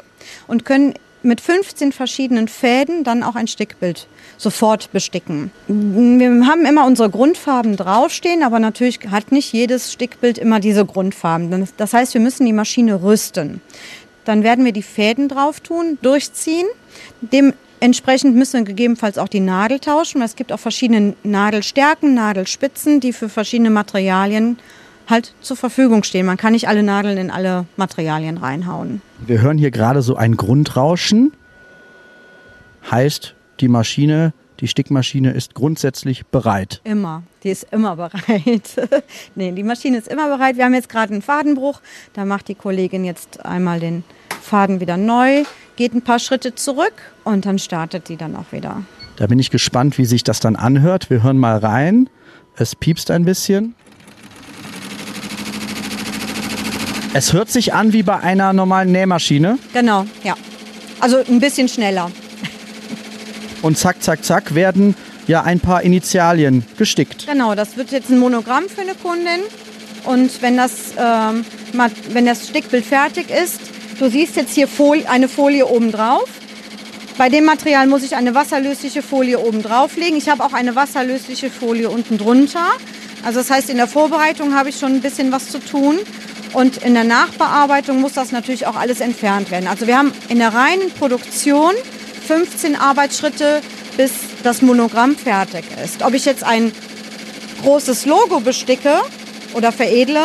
und 0.48 0.66
können 0.66 0.96
mit 1.22 1.40
15 1.40 1.92
verschiedenen 1.92 2.48
Fäden 2.48 3.04
dann 3.04 3.22
auch 3.22 3.36
ein 3.36 3.46
Stickbild 3.46 4.08
sofort 4.38 4.92
besticken. 4.92 5.52
Wir 5.68 6.48
haben 6.48 6.66
immer 6.66 6.88
unsere 6.88 7.12
Grundfarben 7.12 7.78
draufstehen, 7.78 8.42
aber 8.42 8.58
natürlich 8.58 9.02
hat 9.12 9.32
nicht 9.32 9.54
jedes 9.54 9.94
Stickbild 9.94 10.40
immer 10.40 10.62
diese 10.62 10.84
Grundfarben. 10.84 11.68
Das 11.78 11.94
heißt, 11.94 12.16
wir 12.16 12.22
müssen 12.22 12.48
die 12.48 12.54
Maschine 12.54 13.04
rüsten. 13.04 13.62
Dann 14.26 14.42
werden 14.42 14.66
wir 14.66 14.72
die 14.72 14.82
Fäden 14.82 15.28
drauf 15.28 15.60
tun, 15.60 16.00
durchziehen. 16.02 16.66
Dementsprechend 17.84 18.38
müssen 18.38 18.60
wir 18.60 18.64
gegebenenfalls 18.64 19.18
auch 19.18 19.28
die 19.28 19.42
Nadel 19.42 19.78
tauschen. 19.78 20.22
Es 20.22 20.38
gibt 20.38 20.54
auch 20.54 20.60
verschiedene 20.60 21.18
Nadelstärken, 21.24 22.14
Nadelspitzen, 22.14 23.02
die 23.02 23.12
für 23.12 23.28
verschiedene 23.28 23.72
Materialien 23.72 24.58
halt 25.10 25.34
zur 25.42 25.58
Verfügung 25.58 26.04
stehen. 26.04 26.26
Man 26.26 26.38
kann 26.38 26.54
nicht 26.54 26.70
alle 26.70 26.82
Nadeln 26.82 27.18
in 27.18 27.30
alle 27.30 27.66
Materialien 27.76 28.38
reinhauen. 28.38 29.02
Wir 29.28 29.42
hören 29.42 29.58
hier 29.58 29.70
gerade 29.70 30.02
so 30.02 30.16
ein 30.16 30.38
Grundrauschen. 30.38 31.34
Heißt, 32.90 33.36
die 33.60 33.68
Maschine, 33.68 34.32
die 34.62 34.70
Stickmaschine 34.70 35.34
ist 35.34 35.54
grundsätzlich 35.54 36.26
bereit. 36.28 36.80
Immer. 36.86 37.24
Die 37.44 37.50
ist 37.50 37.68
immer 37.72 37.98
bereit. 37.98 38.78
nee, 39.36 39.52
die 39.52 39.64
Maschine 39.64 39.98
ist 39.98 40.08
immer 40.08 40.30
bereit. 40.30 40.56
Wir 40.56 40.64
haben 40.64 40.74
jetzt 40.74 40.88
gerade 40.88 41.12
einen 41.12 41.22
Fadenbruch. 41.22 41.82
Da 42.14 42.24
macht 42.24 42.48
die 42.48 42.56
Kollegin 42.56 43.04
jetzt 43.04 43.46
einmal 43.46 43.82
den 43.82 44.06
Faden 44.44 44.80
wieder 44.80 44.98
neu, 44.98 45.44
geht 45.76 45.94
ein 45.96 46.02
paar 46.02 46.20
Schritte 46.20 46.54
zurück 46.54 46.94
und 47.24 47.46
dann 47.46 47.58
startet 47.58 48.10
die 48.10 48.18
dann 48.18 48.36
auch 48.36 48.52
wieder. 48.52 48.84
Da 49.16 49.28
bin 49.28 49.40
ich 49.40 49.50
gespannt, 49.50 49.98
wie 49.98 50.06
sich 50.06 50.24
das 50.24 50.40
dann 50.40 50.56
anhört. 50.56 51.10
Wir 51.10 51.24
hören 51.24 51.38
mal 51.38 51.58
rein. 51.58 52.10
Es 52.56 52.76
piepst 52.76 53.10
ein 53.10 53.26
bisschen. 53.26 53.76
Es 57.14 57.32
hört 57.32 57.50
sich 57.50 57.74
an 57.74 57.94
wie 57.94 58.04
bei 58.04 58.20
einer 58.20 58.54
normalen 58.54 58.92
Nähmaschine. 58.92 59.60
Genau, 59.72 60.06
ja. 60.24 60.36
Also 61.00 61.18
ein 61.18 61.40
bisschen 61.40 61.68
schneller. 61.68 62.12
Und 63.62 63.78
zack, 63.78 64.02
zack, 64.02 64.24
zack 64.26 64.56
werden 64.56 64.96
ja 65.28 65.44
ein 65.44 65.60
paar 65.60 65.84
Initialien 65.84 66.66
gestickt. 66.78 67.28
Genau, 67.28 67.56
das 67.56 67.78
wird 67.78 67.92
jetzt 67.92 68.10
ein 68.10 68.20
Monogramm 68.20 68.64
für 68.68 68.82
eine 68.82 68.96
Kundin. 68.96 69.42
Und 70.06 70.42
wenn 70.42 70.58
das, 70.58 70.94
ähm, 70.98 71.46
wenn 72.10 72.26
das 72.26 72.48
Stickbild 72.50 72.84
fertig 72.84 73.28
ist, 73.30 73.62
du 74.00 74.10
siehst 74.10 74.36
jetzt 74.36 74.54
hier 74.54 74.68
Folie, 74.68 75.10
eine 75.10 75.28
Folie 75.28 75.66
oben 75.68 75.92
drauf. 75.92 76.30
Bei 77.18 77.30
dem 77.30 77.46
Material 77.46 77.88
muss 77.88 78.04
ich 78.04 78.16
eine 78.16 78.34
wasserlösliche 78.34 79.04
Folie 79.04 79.40
oben 79.40 79.62
drauf 79.62 79.96
legen. 79.98 80.18
Ich 80.18 80.30
habe 80.30 80.44
auch 80.44 80.54
eine 80.54 80.76
wasserlösliche 80.76 81.50
Folie 81.50 81.90
unten 81.90 82.18
drunter. 82.18 82.68
Also 83.24 83.40
das 83.40 83.50
heißt, 83.52 83.70
in 83.70 83.78
der 83.78 83.88
Vorbereitung 83.88 84.56
habe 84.56 84.70
ich 84.70 84.78
schon 84.78 84.94
ein 84.94 85.02
bisschen 85.02 85.32
was 85.32 85.50
zu 85.50 85.60
tun. 85.60 86.00
Und 86.54 86.78
in 86.78 86.94
der 86.94 87.04
Nachbearbeitung 87.04 88.02
muss 88.02 88.14
das 88.14 88.32
natürlich 88.32 88.68
auch 88.68 88.76
alles 88.76 89.00
entfernt 89.00 89.52
werden. 89.52 89.68
Also 89.68 89.88
wir 89.88 89.98
haben 89.98 90.12
in 90.30 90.40
der 90.40 90.54
reinen 90.54 90.92
Produktion 90.92 91.74
15 92.28 92.76
Arbeitsschritte, 92.76 93.62
bis 93.98 94.12
das 94.44 94.62
Monogramm 94.62 95.16
fertig 95.16 95.66
ist. 95.84 96.04
Ob 96.04 96.14
ich 96.14 96.26
jetzt 96.26 96.44
ein 96.44 96.72
großes 97.64 98.06
Logo 98.06 98.40
besticke 98.40 99.02
oder 99.54 99.72
veredle 99.72 100.22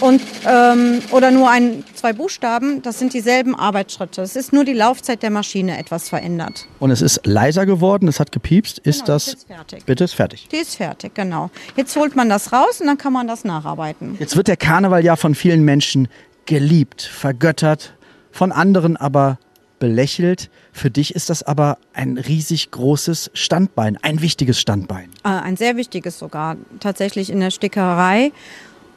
und, 0.00 0.22
ähm, 0.46 1.00
oder 1.10 1.30
nur 1.30 1.50
ein, 1.50 1.84
zwei 1.94 2.12
Buchstaben, 2.12 2.82
das 2.82 2.98
sind 2.98 3.12
dieselben 3.12 3.54
Arbeitsschritte. 3.54 4.22
Es 4.22 4.36
ist 4.36 4.52
nur 4.52 4.64
die 4.64 4.72
Laufzeit 4.72 5.22
der 5.22 5.30
Maschine 5.30 5.78
etwas 5.78 6.08
verändert. 6.08 6.66
Und 6.78 6.90
es 6.90 7.02
ist 7.02 7.26
leiser 7.26 7.66
geworden, 7.66 8.08
es 8.08 8.20
hat 8.20 8.32
gepiepst. 8.32 8.78
Ist 8.78 9.00
Genau, 9.04 9.14
das. 9.14 9.24
das 9.26 9.34
ist 9.34 9.46
fertig. 9.46 9.84
Bitte 9.84 10.04
ist 10.04 10.14
fertig. 10.14 10.48
Die 10.50 10.56
ist 10.56 10.76
fertig, 10.76 11.14
genau. 11.14 11.50
Jetzt 11.76 11.96
holt 11.96 12.16
man 12.16 12.28
das 12.28 12.52
raus 12.52 12.80
und 12.80 12.86
dann 12.86 12.98
kann 12.98 13.12
man 13.12 13.26
das 13.26 13.44
nacharbeiten. 13.44 14.16
Jetzt 14.18 14.36
wird 14.36 14.48
der 14.48 14.56
Karneval 14.56 15.04
ja 15.04 15.16
von 15.16 15.34
vielen 15.34 15.64
Menschen 15.64 16.08
geliebt, 16.46 17.02
vergöttert, 17.02 17.94
von 18.30 18.52
anderen 18.52 18.96
aber 18.96 19.38
belächelt. 19.78 20.50
Für 20.72 20.90
dich 20.90 21.14
ist 21.14 21.30
das 21.30 21.42
aber 21.42 21.78
ein 21.92 22.18
riesig 22.18 22.70
großes 22.70 23.30
Standbein, 23.34 23.98
ein 24.02 24.20
wichtiges 24.20 24.60
Standbein. 24.60 25.10
Äh, 25.24 25.28
ein 25.28 25.56
sehr 25.56 25.76
wichtiges 25.76 26.18
sogar. 26.18 26.56
Tatsächlich 26.80 27.30
in 27.30 27.40
der 27.40 27.50
Stickerei 27.50 28.32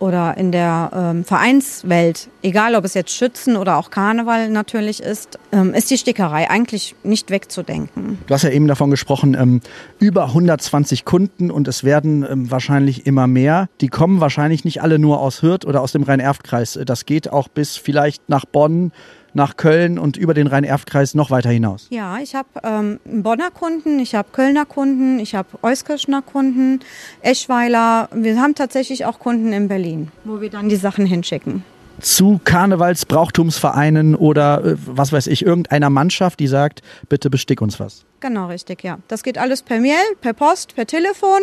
oder 0.01 0.35
in 0.35 0.51
der 0.51 0.91
ähm, 0.93 1.23
Vereinswelt, 1.23 2.27
egal 2.41 2.75
ob 2.75 2.85
es 2.85 2.95
jetzt 2.95 3.11
Schützen 3.11 3.55
oder 3.55 3.77
auch 3.77 3.91
Karneval 3.91 4.49
natürlich 4.49 5.01
ist, 5.01 5.37
ähm, 5.51 5.73
ist 5.73 5.91
die 5.91 5.97
Stickerei 5.97 6.49
eigentlich 6.49 6.95
nicht 7.03 7.29
wegzudenken. 7.29 8.17
Du 8.25 8.33
hast 8.33 8.41
ja 8.41 8.49
eben 8.49 8.67
davon 8.67 8.89
gesprochen, 8.89 9.37
ähm, 9.39 9.61
über 9.99 10.25
120 10.25 11.05
Kunden 11.05 11.51
und 11.51 11.67
es 11.67 11.83
werden 11.83 12.25
ähm, 12.29 12.49
wahrscheinlich 12.49 13.05
immer 13.05 13.27
mehr. 13.27 13.69
Die 13.79 13.89
kommen 13.89 14.19
wahrscheinlich 14.19 14.65
nicht 14.65 14.81
alle 14.81 14.97
nur 14.97 15.19
aus 15.19 15.43
Hürth 15.43 15.65
oder 15.65 15.81
aus 15.81 15.91
dem 15.91 16.03
Rhein-Erft-Kreis. 16.03 16.79
Das 16.83 17.05
geht 17.05 17.31
auch 17.31 17.47
bis 17.47 17.77
vielleicht 17.77 18.27
nach 18.27 18.45
Bonn, 18.45 18.91
nach 19.33 19.57
Köln 19.57 19.97
und 19.99 20.17
über 20.17 20.33
den 20.33 20.47
Rhein-Erft-Kreis 20.47 21.15
noch 21.15 21.31
weiter 21.31 21.49
hinaus. 21.49 21.87
Ja, 21.89 22.19
ich 22.19 22.35
habe 22.35 22.49
ähm, 22.63 22.99
Bonner 23.05 23.51
Kunden, 23.51 23.99
ich 23.99 24.15
habe 24.15 24.29
Kölner 24.31 24.65
Kunden, 24.65 25.19
ich 25.19 25.35
habe 25.35 25.47
Euskirchener 25.61 26.21
Kunden, 26.21 26.79
Eschweiler. 27.21 28.09
Wir 28.13 28.41
haben 28.41 28.55
tatsächlich 28.55 29.05
auch 29.05 29.19
Kunden 29.19 29.53
in 29.53 29.67
Berlin, 29.67 30.09
wo 30.23 30.41
wir 30.41 30.49
dann 30.49 30.69
die 30.69 30.75
Sachen 30.75 31.05
hinschicken. 31.05 31.63
Zu 31.99 32.39
Karnevalsbrauchtumsvereinen 32.43 34.15
oder 34.15 34.65
äh, 34.65 34.75
was 34.85 35.11
weiß 35.13 35.27
ich, 35.27 35.45
irgendeiner 35.45 35.89
Mannschaft, 35.89 36.39
die 36.39 36.47
sagt, 36.47 36.81
bitte 37.09 37.29
bestick 37.29 37.61
uns 37.61 37.79
was. 37.79 38.05
Genau, 38.21 38.47
richtig, 38.47 38.83
ja. 38.83 38.97
Das 39.07 39.23
geht 39.23 39.37
alles 39.37 39.61
per 39.61 39.79
Mail, 39.79 39.95
per 40.19 40.33
Post, 40.33 40.75
per 40.75 40.87
Telefon 40.87 41.39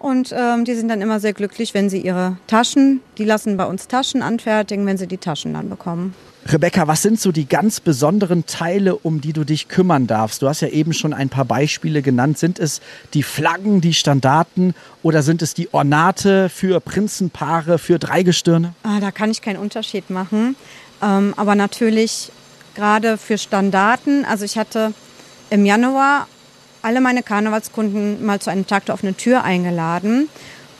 und 0.00 0.34
ähm, 0.36 0.64
die 0.64 0.74
sind 0.74 0.88
dann 0.88 1.02
immer 1.02 1.20
sehr 1.20 1.34
glücklich, 1.34 1.74
wenn 1.74 1.90
sie 1.90 2.00
ihre 2.00 2.38
Taschen, 2.46 3.00
die 3.18 3.24
lassen 3.24 3.58
bei 3.58 3.66
uns 3.66 3.86
Taschen 3.86 4.22
anfertigen, 4.22 4.86
wenn 4.86 4.96
sie 4.96 5.06
die 5.06 5.18
Taschen 5.18 5.52
dann 5.52 5.68
bekommen. 5.68 6.14
Rebecca, 6.46 6.88
was 6.88 7.02
sind 7.02 7.20
so 7.20 7.32
die 7.32 7.46
ganz 7.46 7.80
besonderen 7.80 8.46
Teile, 8.46 8.96
um 8.96 9.20
die 9.20 9.34
du 9.34 9.44
dich 9.44 9.68
kümmern 9.68 10.06
darfst? 10.06 10.40
Du 10.40 10.48
hast 10.48 10.62
ja 10.62 10.68
eben 10.68 10.94
schon 10.94 11.12
ein 11.12 11.28
paar 11.28 11.44
Beispiele 11.44 12.00
genannt. 12.00 12.38
Sind 12.38 12.58
es 12.58 12.80
die 13.12 13.22
Flaggen, 13.22 13.82
die 13.82 13.92
Standarten 13.92 14.74
oder 15.02 15.22
sind 15.22 15.42
es 15.42 15.52
die 15.52 15.72
Ornate 15.74 16.48
für 16.48 16.80
Prinzenpaare, 16.80 17.78
für 17.78 17.98
Dreigestirne? 17.98 18.72
Ah, 18.82 19.00
da 19.00 19.10
kann 19.10 19.30
ich 19.30 19.42
keinen 19.42 19.58
Unterschied 19.58 20.08
machen. 20.08 20.56
Ähm, 21.02 21.34
aber 21.36 21.54
natürlich 21.54 22.32
gerade 22.74 23.18
für 23.18 23.36
Standarten. 23.36 24.24
Also 24.24 24.46
ich 24.46 24.56
hatte 24.56 24.94
im 25.50 25.66
Januar 25.66 26.26
alle 26.82 27.00
meine 27.00 27.22
Karnevalskunden 27.22 28.24
mal 28.24 28.40
zu 28.40 28.50
einem 28.50 28.66
Tag 28.66 28.86
der 28.86 28.94
offenen 28.94 29.16
Tür 29.16 29.44
eingeladen. 29.44 30.28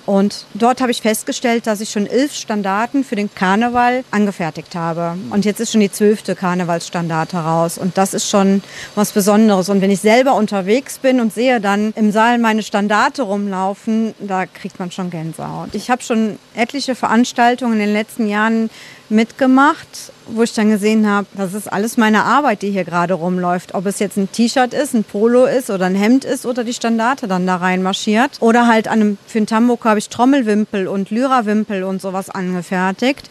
Und 0.07 0.47
dort 0.55 0.81
habe 0.81 0.91
ich 0.91 1.03
festgestellt, 1.03 1.69
dass 1.69 1.81
ich 1.81 1.91
schon 1.91 2.07
elf 2.07 2.35
Standarten 2.35 3.05
für 3.05 3.15
den 3.15 3.33
Karneval 3.33 4.03
angefertigt 4.11 4.75
habe. 4.75 5.17
Und 5.31 5.45
jetzt 5.45 5.61
ist 5.61 5.71
schon 5.71 5.81
die 5.81 5.93
zwölfte 5.93 6.35
Karnevalsstandard 6.35 7.33
heraus. 7.33 7.79
Und 7.79 7.97
das 7.97 8.13
ist 8.13 8.29
schon 8.29 8.63
was 8.97 9.13
Besonderes. 9.13 9.69
Und 9.69 9.81
wenn 9.83 9.91
ich 9.93 10.01
selber 10.01 10.35
unterwegs 10.35 10.99
bin 10.99 11.21
und 11.21 11.33
sehe 11.33 11.61
dann 11.61 11.93
im 11.95 12.11
Saal 12.11 12.39
meine 12.39 12.65
Standarte 12.65 13.23
rumlaufen, 13.23 14.15
da 14.19 14.47
kriegt 14.47 14.81
man 14.81 14.91
schon 14.91 15.11
Gänsehaut. 15.11 15.75
Ich 15.75 15.91
habe 15.91 16.03
schon 16.03 16.41
etliche 16.57 16.97
Veranstaltungen 16.97 17.75
in 17.75 17.79
den 17.81 17.93
letzten 17.93 18.27
Jahren 18.27 18.69
mitgemacht, 19.11 20.13
wo 20.27 20.43
ich 20.43 20.53
dann 20.53 20.71
gesehen 20.71 21.09
habe, 21.09 21.27
das 21.35 21.55
ist 21.55 21.73
alles 21.73 21.97
meine 21.97 22.25
Arbeit, 22.25 22.63
die 22.63 22.71
hier 22.71 22.85
gerade 22.85 23.15
rumläuft. 23.15 23.75
Ob 23.75 23.87
es 23.87 23.99
jetzt 23.99 24.17
ein 24.17 24.31
T-Shirt 24.31 24.75
ist, 24.75 24.95
ein 24.95 25.05
Polo 25.05 25.45
ist 25.45 25.71
oder 25.71 25.87
ein 25.87 25.95
Hemd 25.95 26.25
ist 26.25 26.47
oder 26.47 26.65
die 26.65 26.73
Standarte 26.73 27.29
dann 27.29 27.47
da 27.47 27.57
reinmarschiert. 27.57 28.39
Oder 28.41 28.67
halt 28.67 28.89
an 28.89 29.01
einem, 29.01 29.19
für 29.27 29.39
einen 29.39 29.47
Tambour 29.47 29.79
habe 29.85 29.99
ich 29.99 30.09
Trommelwimpel 30.09 30.89
und 30.89 31.11
Lyrawimpel 31.11 31.85
und 31.85 32.01
sowas 32.01 32.31
angefertigt. 32.31 33.29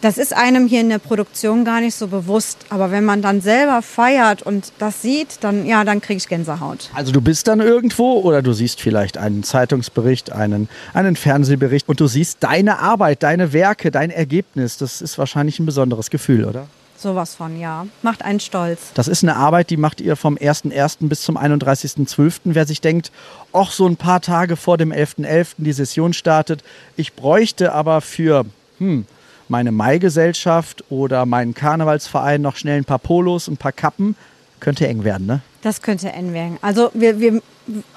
Das 0.00 0.16
ist 0.16 0.32
einem 0.32 0.68
hier 0.68 0.80
in 0.80 0.90
der 0.90 0.98
Produktion 0.98 1.64
gar 1.64 1.80
nicht 1.80 1.96
so 1.96 2.06
bewusst. 2.06 2.58
Aber 2.68 2.92
wenn 2.92 3.04
man 3.04 3.20
dann 3.20 3.40
selber 3.40 3.82
feiert 3.82 4.42
und 4.42 4.72
das 4.78 5.02
sieht, 5.02 5.38
dann, 5.42 5.66
ja, 5.66 5.84
dann 5.84 6.00
kriege 6.00 6.18
ich 6.18 6.28
Gänsehaut. 6.28 6.90
Also 6.94 7.10
du 7.10 7.20
bist 7.20 7.48
dann 7.48 7.60
irgendwo 7.60 8.20
oder 8.20 8.40
du 8.40 8.52
siehst 8.52 8.80
vielleicht 8.80 9.18
einen 9.18 9.42
Zeitungsbericht, 9.42 10.30
einen, 10.30 10.68
einen 10.94 11.16
Fernsehbericht 11.16 11.88
und 11.88 11.98
du 11.98 12.06
siehst 12.06 12.38
deine 12.40 12.78
Arbeit, 12.78 13.24
deine 13.24 13.52
Werke, 13.52 13.90
dein 13.90 14.10
Ergebnis. 14.10 14.76
Das 14.76 15.02
ist 15.02 15.18
wahrscheinlich 15.18 15.58
ein 15.58 15.66
besonderes 15.66 16.10
Gefühl, 16.10 16.44
oder? 16.44 16.68
Sowas 16.96 17.36
von, 17.36 17.58
ja. 17.58 17.86
Macht 18.02 18.22
einen 18.22 18.40
stolz. 18.40 18.92
Das 18.94 19.06
ist 19.06 19.22
eine 19.22 19.36
Arbeit, 19.36 19.70
die 19.70 19.76
macht 19.76 20.00
ihr 20.00 20.16
vom 20.16 20.36
1.1. 20.36 21.08
bis 21.08 21.22
zum 21.22 21.38
31.12. 21.38 22.40
Wer 22.44 22.66
sich 22.66 22.80
denkt, 22.80 23.12
auch 23.52 23.70
so 23.70 23.86
ein 23.86 23.96
paar 23.96 24.20
Tage 24.20 24.56
vor 24.56 24.78
dem 24.78 24.92
11.11. 24.92 25.24
.11. 25.24 25.46
die 25.58 25.72
Session 25.72 26.12
startet, 26.12 26.62
ich 26.96 27.14
bräuchte 27.14 27.72
aber 27.72 28.00
für, 28.00 28.46
hm, 28.78 29.06
meine 29.50 29.72
Maigesellschaft 29.72 30.84
oder 30.90 31.26
meinen 31.26 31.54
Karnevalsverein 31.54 32.40
noch 32.40 32.56
schnell 32.56 32.78
ein 32.78 32.84
paar 32.84 32.98
Polos, 32.98 33.48
ein 33.48 33.56
paar 33.56 33.72
Kappen. 33.72 34.16
Könnte 34.60 34.88
eng 34.88 35.04
werden, 35.04 35.26
ne? 35.26 35.40
Das 35.62 35.82
könnte 35.82 36.10
eng 36.12 36.32
werden. 36.32 36.58
Also 36.62 36.90
wir, 36.94 37.18
wir 37.18 37.42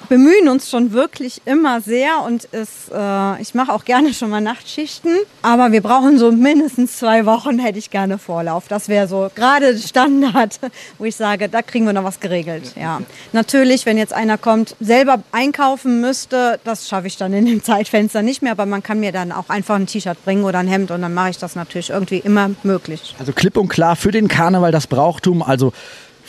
bemühen 0.10 0.50
uns 0.50 0.70
schon 0.70 0.92
wirklich 0.92 1.42
immer 1.46 1.82
sehr 1.82 2.24
und 2.26 2.48
es, 2.52 2.90
äh, 2.94 3.42
ich 3.42 3.56
mache 3.56 3.72
auch 3.72 3.86
gerne 3.86 4.14
schon 4.14 4.30
mal 4.30 4.42
Nachtschichten, 4.42 5.16
aber 5.42 5.72
wir 5.72 5.82
brauchen 5.82 6.18
so 6.18 6.32
mindestens 6.32 6.98
zwei 6.98 7.26
Wochen, 7.26 7.60
hätte 7.60 7.80
ich 7.80 7.90
gerne 7.90 8.18
Vorlauf. 8.18 8.68
Das 8.68 8.90
wäre 8.90 9.08
so 9.08 9.30
gerade 9.34 9.78
Standard, 9.78 10.60
wo 10.98 11.06
ich 11.06 11.16
sage, 11.16 11.48
da 11.48 11.62
kriegen 11.62 11.86
wir 11.86 11.94
noch 11.94 12.04
was 12.04 12.20
geregelt. 12.20 12.74
Ja. 12.76 13.02
Natürlich, 13.32 13.86
wenn 13.86 13.98
jetzt 13.98 14.14
einer 14.14 14.38
kommt, 14.38 14.76
selber 14.80 15.24
einkaufen 15.32 16.02
müsste, 16.02 16.60
das 16.64 16.88
schaffe 16.88 17.08
ich 17.08 17.18
dann 17.18 17.34
in 17.34 17.46
dem 17.46 17.64
Zeitfenster 17.64 18.22
nicht 18.22 18.42
mehr, 18.42 18.52
aber 18.52 18.66
man 18.66 18.84
kann 18.84 19.00
mir 19.00 19.12
dann 19.12 19.32
auch 19.32 19.50
einfach 19.50 19.76
ein 19.76 19.88
T-Shirt 19.88 20.24
bringen 20.26 20.44
oder 20.44 20.60
ein 20.60 20.68
Hemd 20.68 20.92
und 20.92 21.02
dann 21.02 21.14
mache 21.14 21.30
ich 21.30 21.38
das 21.38 21.56
natürlich 21.56 21.92
irgendwie 21.92 22.18
immer 22.18 22.52
möglich. 22.64 23.16
Also 23.20 23.32
klipp 23.32 23.56
und 23.56 23.70
klar 23.70 23.96
für 23.96 24.12
den 24.12 24.28
Karneval 24.28 24.72
das 24.72 24.88
Brauchtum, 24.88 25.42
also 25.42 25.72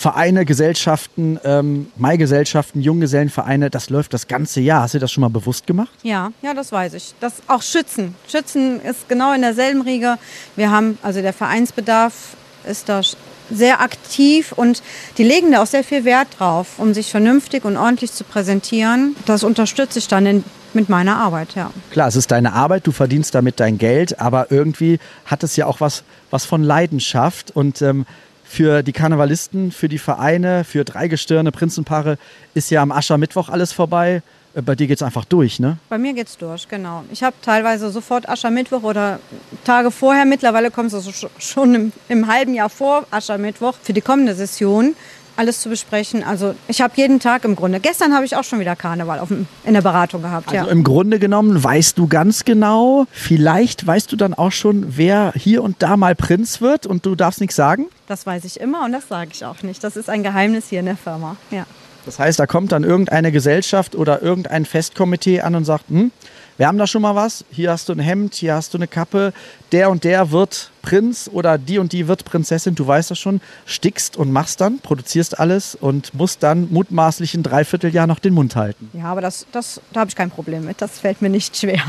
Vereine, 0.03 0.45
Gesellschaften, 0.45 1.39
ähm, 1.45 1.87
Maigesellschaften, 1.95 2.81
Junggesellenvereine, 2.81 3.71
das 3.71 3.89
läuft 3.89 4.13
das 4.13 4.27
ganze 4.27 4.61
Jahr. 4.61 4.83
Hast 4.83 4.95
du 4.95 4.99
das 4.99 5.13
schon 5.13 5.21
mal 5.21 5.31
bewusst 5.31 5.65
gemacht? 5.65 5.93
Ja, 6.03 6.33
ja, 6.43 6.55
das 6.55 6.73
weiß 6.73 6.95
ich. 6.95 7.15
Das 7.21 7.35
auch 7.47 7.63
Schützen. 7.63 8.17
Schützen 8.29 8.81
ist 8.81 9.09
genau 9.09 9.33
in 9.33 9.43
derselben 9.43 9.83
Riege. 9.83 10.19
Wir 10.57 10.73
haben 10.73 10.99
also 11.03 11.23
der 11.23 11.33
Vereinsbedarf 11.33 12.37
ist 12.69 12.89
da 12.89 13.03
sehr 13.49 13.81
aktiv 13.81 14.51
und 14.51 14.83
die 15.19 15.23
legen 15.23 15.53
da 15.53 15.63
auch 15.63 15.67
sehr 15.67 15.85
viel 15.85 16.05
Wert 16.05 16.27
drauf, 16.37 16.79
um 16.79 16.95
sich 16.95 17.09
vernünftig 17.13 17.65
und 17.65 17.77
ordentlich 17.77 18.13
zu 18.13 18.25
präsentieren. 18.25 19.15
Das 19.27 19.45
unterstütze 19.45 20.01
ich 20.01 20.09
dann 20.09 20.27
in, 20.27 20.45
mit 20.75 20.89
meiner 20.89 21.17
Arbeit, 21.17 21.55
ja. 21.55 21.71
Klar, 21.93 22.09
es 22.09 22.17
ist 22.17 22.33
deine 22.33 22.55
Arbeit, 22.55 22.89
du 22.89 22.93
verdienst 22.93 23.37
damit 23.37 23.61
dein 23.61 23.79
Geld, 23.79 24.19
aber 24.19 24.51
irgendwie 24.51 24.99
hat 25.27 25.45
es 25.45 25.55
ja 25.55 25.67
auch 25.67 25.81
was, 25.81 26.03
was 26.31 26.45
von 26.45 26.65
Leidenschaft 26.65 27.53
und 27.55 27.83
ähm, 27.83 28.05
für 28.53 28.83
die 28.83 28.93
Karnevalisten, 28.93 29.73
für 29.73 29.89
die 29.89 29.99
Vereine, 29.99 30.65
für 30.65 30.85
Dreigestirne, 30.85 31.51
Prinzenpaare 31.53 32.19
ist 32.53 32.71
ja 32.71 32.83
am 32.83 32.93
Aschermittwoch 32.93 33.49
alles 33.49 33.73
vorbei. 33.73 34.23
Äh, 34.55 34.61
bei 34.61 34.75
dir 34.75 34.87
geht 34.87 34.99
es 34.99 35.03
einfach 35.03 35.25
durch, 35.25 35.59
ne? 35.59 35.79
Bei 35.89 35.97
mir 35.97 36.13
geht 36.13 36.29
es 36.29 36.37
durch, 36.37 36.69
genau. 36.69 37.03
Ich 37.11 37.23
habe 37.23 37.35
teilweise 37.41 37.91
sofort 37.91 38.29
Aschermittwoch 38.29 38.83
oder 38.83 39.21
Tage 39.65 39.91
vorher. 39.91 40.27
Mittlerweile 40.27 40.71
kommt 40.71 40.89
es 40.89 40.95
also 40.95 41.29
schon 41.39 41.75
im, 41.75 41.93
im 42.11 42.27
halben 42.27 42.53
Jahr 42.53 42.69
vor 42.69 43.07
Aschermittwoch 43.11 43.75
für 43.83 43.95
die 43.95 44.03
kommende 44.03 44.35
Session 44.35 44.97
alles 45.37 45.61
zu 45.61 45.69
besprechen. 45.69 46.23
Also 46.25 46.55
ich 46.69 46.81
habe 46.81 46.93
jeden 46.97 47.21
Tag 47.21 47.45
im 47.45 47.57
Grunde. 47.57 47.81
Gestern 47.81 48.15
habe 48.15 48.25
ich 48.25 48.37
auch 48.37 48.45
schon 48.45 48.61
wieder 48.61 48.77
Karneval 48.77 49.19
auf, 49.19 49.31
in 49.31 49.75
der 49.75 49.83
Beratung 49.83 50.23
gehabt. 50.23 50.49
Also 50.49 50.67
ja. 50.67 50.71
im 50.71 50.85
Grunde 50.85 51.19
genommen 51.19 51.63
weißt 51.63 51.99
du 51.99 52.07
ganz 52.07 52.45
genau, 52.45 53.07
vielleicht 53.11 53.87
weißt 53.87 54.11
du 54.13 54.17
dann 54.17 54.35
auch 54.35 54.53
schon, 54.53 54.97
wer 54.97 55.33
hier 55.37 55.63
und 55.63 55.77
da 55.83 55.97
mal 55.97 56.15
Prinz 56.15 56.61
wird 56.61 56.87
und 56.87 57.07
du 57.07 57.15
darfst 57.15 57.41
nichts 57.41 57.57
sagen? 57.57 57.87
Das 58.07 58.27
weiß 58.27 58.45
ich 58.45 58.61
immer 58.61 58.85
und 58.85 58.93
das 58.93 59.09
sage 59.09 59.31
ich 59.33 59.45
auch 59.45 59.63
nicht. 59.63 59.83
Das 59.83 59.97
ist 59.97 60.09
ein 60.09 60.23
Geheimnis 60.23 60.69
hier 60.69 60.81
in 60.81 60.87
der 60.87 60.97
Firma. 60.97 61.37
Ja. 61.51 61.67
Das 62.05 62.19
heißt, 62.19 62.39
da 62.39 62.47
kommt 62.47 62.73
dann 62.73 62.85
irgendeine 62.85 63.31
Gesellschaft 63.31 63.95
oder 63.95 64.23
irgendein 64.23 64.65
Festkomitee 64.65 65.41
an 65.41 65.55
und 65.55 65.65
sagt, 65.65 65.89
hm, 65.89 66.11
wir 66.59 66.67
haben 66.67 66.79
da 66.79 66.87
schon 66.87 67.03
mal 67.03 67.15
was, 67.15 67.45
hier 67.51 67.71
hast 67.71 67.89
du 67.89 67.93
ein 67.93 67.99
Hemd, 67.99 68.35
hier 68.35 68.55
hast 68.55 68.75
du 68.75 68.79
eine 68.79 68.87
Kappe, 68.87 69.33
der 69.73 69.91
und 69.91 70.05
der 70.05 70.31
wird 70.31 70.71
Prinz 70.83 71.31
oder 71.33 71.59
die 71.59 71.79
und 71.79 71.93
die 71.93 72.09
wird 72.09 72.25
Prinzessin, 72.25 72.75
du 72.75 72.87
weißt 72.87 73.11
das 73.11 73.19
schon, 73.19 73.41
stickst 73.67 74.17
und 74.17 74.33
machst 74.33 74.61
dann, 74.61 74.79
produzierst 74.81 75.39
alles 75.39 75.75
und 75.75 76.15
musst 76.15 76.43
dann 76.43 76.69
mutmaßlich 76.71 77.35
ein 77.35 77.43
Dreivierteljahr 77.43 78.07
noch 78.07 78.19
den 78.19 78.35
Mund 78.35 78.57
halten. 78.57 78.91
Ja, 78.93 79.05
aber 79.05 79.21
das, 79.21 79.47
das, 79.53 79.81
da 79.93 80.01
habe 80.01 80.09
ich 80.11 80.17
kein 80.17 80.31
Problem 80.31 80.65
mit, 80.65 80.83
das 80.83 80.99
fällt 80.99 81.23
mir 81.23 81.31
nicht 81.31 81.57
schwer. 81.57 81.83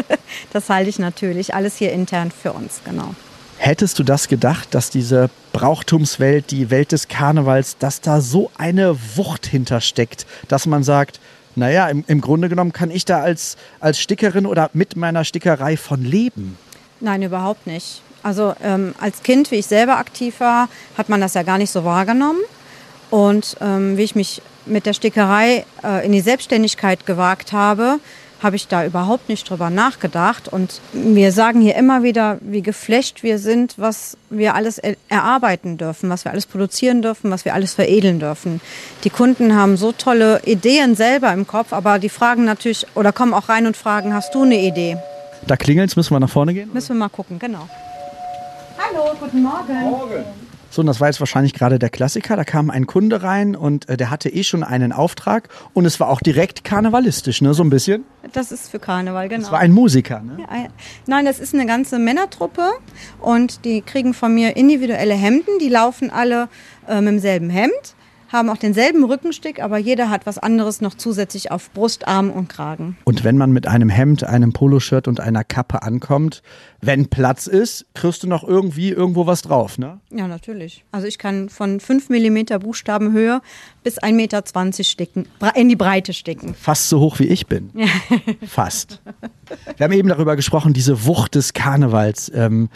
das 0.52 0.68
halte 0.68 0.90
ich 0.90 0.98
natürlich 0.98 1.54
alles 1.54 1.76
hier 1.76 1.92
intern 1.92 2.30
für 2.30 2.52
uns, 2.52 2.80
genau. 2.84 3.14
Hättest 3.58 3.98
du 4.00 4.02
das 4.02 4.26
gedacht, 4.26 4.74
dass 4.74 4.90
diese 4.90 5.30
Brauchtumswelt, 5.52 6.50
die 6.50 6.70
Welt 6.70 6.90
des 6.90 7.06
Karnevals, 7.06 7.78
dass 7.78 8.00
da 8.00 8.20
so 8.20 8.50
eine 8.58 8.96
Wucht 9.14 9.46
hintersteckt, 9.46 10.26
dass 10.48 10.66
man 10.66 10.82
sagt, 10.82 11.20
naja, 11.56 11.88
im, 11.88 12.04
im 12.06 12.20
Grunde 12.20 12.48
genommen 12.48 12.72
kann 12.72 12.90
ich 12.90 13.04
da 13.04 13.20
als, 13.20 13.56
als 13.80 14.00
Stickerin 14.00 14.46
oder 14.46 14.70
mit 14.72 14.96
meiner 14.96 15.24
Stickerei 15.24 15.76
von 15.76 16.02
leben? 16.02 16.56
Nein, 17.00 17.22
überhaupt 17.22 17.66
nicht. 17.66 18.02
Also 18.22 18.54
ähm, 18.62 18.94
als 19.00 19.22
Kind, 19.22 19.50
wie 19.50 19.56
ich 19.56 19.66
selber 19.66 19.98
aktiv 19.98 20.40
war, 20.40 20.68
hat 20.96 21.08
man 21.08 21.20
das 21.20 21.34
ja 21.34 21.42
gar 21.42 21.58
nicht 21.58 21.70
so 21.70 21.84
wahrgenommen. 21.84 22.40
Und 23.10 23.56
ähm, 23.60 23.96
wie 23.96 24.02
ich 24.02 24.14
mich 24.14 24.40
mit 24.64 24.86
der 24.86 24.94
Stickerei 24.94 25.64
äh, 25.82 26.06
in 26.06 26.12
die 26.12 26.20
Selbstständigkeit 26.20 27.04
gewagt 27.04 27.52
habe, 27.52 27.98
habe 28.42 28.56
ich 28.56 28.68
da 28.68 28.84
überhaupt 28.84 29.28
nicht 29.28 29.48
drüber 29.48 29.70
nachgedacht. 29.70 30.48
Und 30.48 30.80
wir 30.92 31.32
sagen 31.32 31.60
hier 31.60 31.76
immer 31.76 32.02
wieder, 32.02 32.38
wie 32.40 32.62
geflecht 32.62 33.22
wir 33.22 33.38
sind, 33.38 33.74
was 33.76 34.16
wir 34.30 34.54
alles 34.54 34.78
er 34.78 34.96
erarbeiten 35.08 35.78
dürfen, 35.78 36.10
was 36.10 36.24
wir 36.24 36.32
alles 36.32 36.46
produzieren 36.46 37.02
dürfen, 37.02 37.30
was 37.30 37.44
wir 37.44 37.54
alles 37.54 37.74
veredeln 37.74 38.18
dürfen. 38.18 38.60
Die 39.04 39.10
Kunden 39.10 39.54
haben 39.54 39.76
so 39.76 39.92
tolle 39.92 40.42
Ideen 40.44 40.94
selber 40.94 41.32
im 41.32 41.46
Kopf, 41.46 41.72
aber 41.72 41.98
die 41.98 42.08
fragen 42.08 42.44
natürlich 42.44 42.86
oder 42.94 43.12
kommen 43.12 43.34
auch 43.34 43.48
rein 43.48 43.66
und 43.66 43.76
fragen, 43.76 44.14
hast 44.14 44.34
du 44.34 44.42
eine 44.42 44.60
Idee? 44.60 44.96
Da 45.46 45.56
klingelt's, 45.56 45.96
müssen 45.96 46.14
wir 46.14 46.20
nach 46.20 46.30
vorne 46.30 46.54
gehen? 46.54 46.70
Müssen 46.72 46.90
wir 46.90 46.96
mal 46.96 47.08
gucken, 47.08 47.38
genau. 47.38 47.68
Hallo, 48.78 49.14
guten 49.20 49.42
Morgen. 49.42 49.80
Morgen. 49.82 50.41
So, 50.72 50.80
und 50.80 50.86
das 50.86 51.00
war 51.00 51.08
jetzt 51.08 51.20
wahrscheinlich 51.20 51.52
gerade 51.52 51.78
der 51.78 51.90
Klassiker. 51.90 52.34
Da 52.34 52.44
kam 52.44 52.70
ein 52.70 52.86
Kunde 52.86 53.22
rein 53.22 53.54
und 53.54 53.90
äh, 53.90 53.98
der 53.98 54.10
hatte 54.10 54.30
eh 54.30 54.42
schon 54.42 54.64
einen 54.64 54.90
Auftrag 54.92 55.50
und 55.74 55.84
es 55.84 56.00
war 56.00 56.08
auch 56.08 56.22
direkt 56.22 56.64
karnevalistisch, 56.64 57.42
ne, 57.42 57.52
so 57.52 57.62
ein 57.62 57.68
bisschen. 57.68 58.04
Das 58.32 58.50
ist 58.50 58.70
für 58.70 58.78
Karneval, 58.78 59.28
genau. 59.28 59.42
Das 59.42 59.52
war 59.52 59.58
ein 59.58 59.72
Musiker, 59.72 60.20
ne? 60.20 60.38
Ja, 60.38 60.68
nein, 61.06 61.26
das 61.26 61.40
ist 61.40 61.52
eine 61.52 61.66
ganze 61.66 61.98
Männertruppe 61.98 62.70
und 63.20 63.66
die 63.66 63.82
kriegen 63.82 64.14
von 64.14 64.34
mir 64.34 64.56
individuelle 64.56 65.12
Hemden. 65.12 65.58
Die 65.60 65.68
laufen 65.68 66.10
alle 66.10 66.48
äh, 66.88 67.02
mit 67.02 67.12
demselben 67.12 67.50
Hemd 67.50 67.94
haben 68.32 68.48
auch 68.48 68.56
denselben 68.56 69.04
Rückenstick, 69.04 69.62
aber 69.62 69.78
jeder 69.78 70.08
hat 70.08 70.26
was 70.26 70.38
anderes 70.38 70.80
noch 70.80 70.94
zusätzlich 70.94 71.50
auf 71.50 71.70
Brust, 71.70 72.08
Arm 72.08 72.30
und 72.30 72.48
Kragen. 72.48 72.96
Und 73.04 73.24
wenn 73.24 73.36
man 73.36 73.52
mit 73.52 73.66
einem 73.66 73.90
Hemd, 73.90 74.24
einem 74.24 74.52
Poloshirt 74.52 75.06
und 75.06 75.20
einer 75.20 75.44
Kappe 75.44 75.82
ankommt, 75.82 76.42
wenn 76.80 77.08
Platz 77.08 77.46
ist, 77.46 77.86
kriegst 77.94 78.22
du 78.22 78.26
noch 78.26 78.42
irgendwie 78.42 78.88
irgendwo 78.90 79.26
was 79.26 79.42
drauf, 79.42 79.78
ne? 79.78 80.00
Ja, 80.10 80.26
natürlich. 80.26 80.84
Also 80.90 81.06
ich 81.06 81.18
kann 81.18 81.48
von 81.48 81.78
5 81.78 82.08
mm 82.08 82.58
Buchstabenhöhe 82.60 83.40
bis 83.84 84.00
1,20 84.00 84.12
Meter 84.12 84.84
sticken, 84.84 85.28
in 85.54 85.68
die 85.68 85.76
Breite 85.76 86.12
sticken. 86.12 86.54
Fast 86.54 86.88
so 86.88 87.00
hoch 87.00 87.18
wie 87.18 87.26
ich 87.26 87.46
bin. 87.46 87.70
Fast. 88.46 89.02
Wir 89.76 89.84
haben 89.84 89.92
eben 89.92 90.08
darüber 90.08 90.36
gesprochen, 90.36 90.72
diese 90.72 91.04
Wucht 91.04 91.34
des 91.34 91.52
Karnevals. 91.52 92.32
Ähm, 92.34 92.70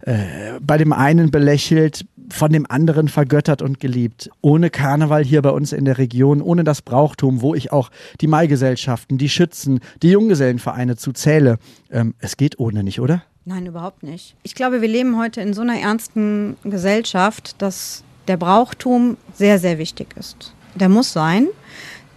äh, 0.00 0.58
bei 0.60 0.78
dem 0.78 0.92
einen 0.92 1.30
belächelt, 1.30 2.06
von 2.30 2.52
dem 2.52 2.66
anderen 2.68 3.08
vergöttert 3.08 3.62
und 3.62 3.80
geliebt. 3.80 4.30
Ohne 4.40 4.70
Karneval 4.70 5.24
hier 5.24 5.42
bei 5.42 5.50
uns 5.50 5.72
in 5.72 5.84
der 5.84 5.98
Region, 5.98 6.42
ohne 6.42 6.64
das 6.64 6.82
Brauchtum, 6.82 7.40
wo 7.40 7.54
ich 7.54 7.72
auch 7.72 7.90
die 8.20 8.26
Maigesellschaften, 8.26 9.18
die 9.18 9.28
Schützen, 9.28 9.80
die 10.02 10.10
Junggesellenvereine 10.10 10.96
zu 10.96 11.12
zähle. 11.12 11.58
Ähm, 11.90 12.14
es 12.18 12.36
geht 12.36 12.58
ohne 12.58 12.82
nicht, 12.82 13.00
oder? 13.00 13.22
Nein, 13.44 13.66
überhaupt 13.66 14.02
nicht. 14.02 14.36
Ich 14.42 14.54
glaube, 14.54 14.82
wir 14.82 14.88
leben 14.88 15.18
heute 15.18 15.40
in 15.40 15.54
so 15.54 15.62
einer 15.62 15.78
ernsten 15.78 16.56
Gesellschaft, 16.64 17.60
dass 17.62 18.04
der 18.26 18.36
Brauchtum 18.36 19.16
sehr, 19.32 19.58
sehr 19.58 19.78
wichtig 19.78 20.08
ist. 20.16 20.52
Der 20.74 20.88
muss 20.88 21.12
sein, 21.12 21.48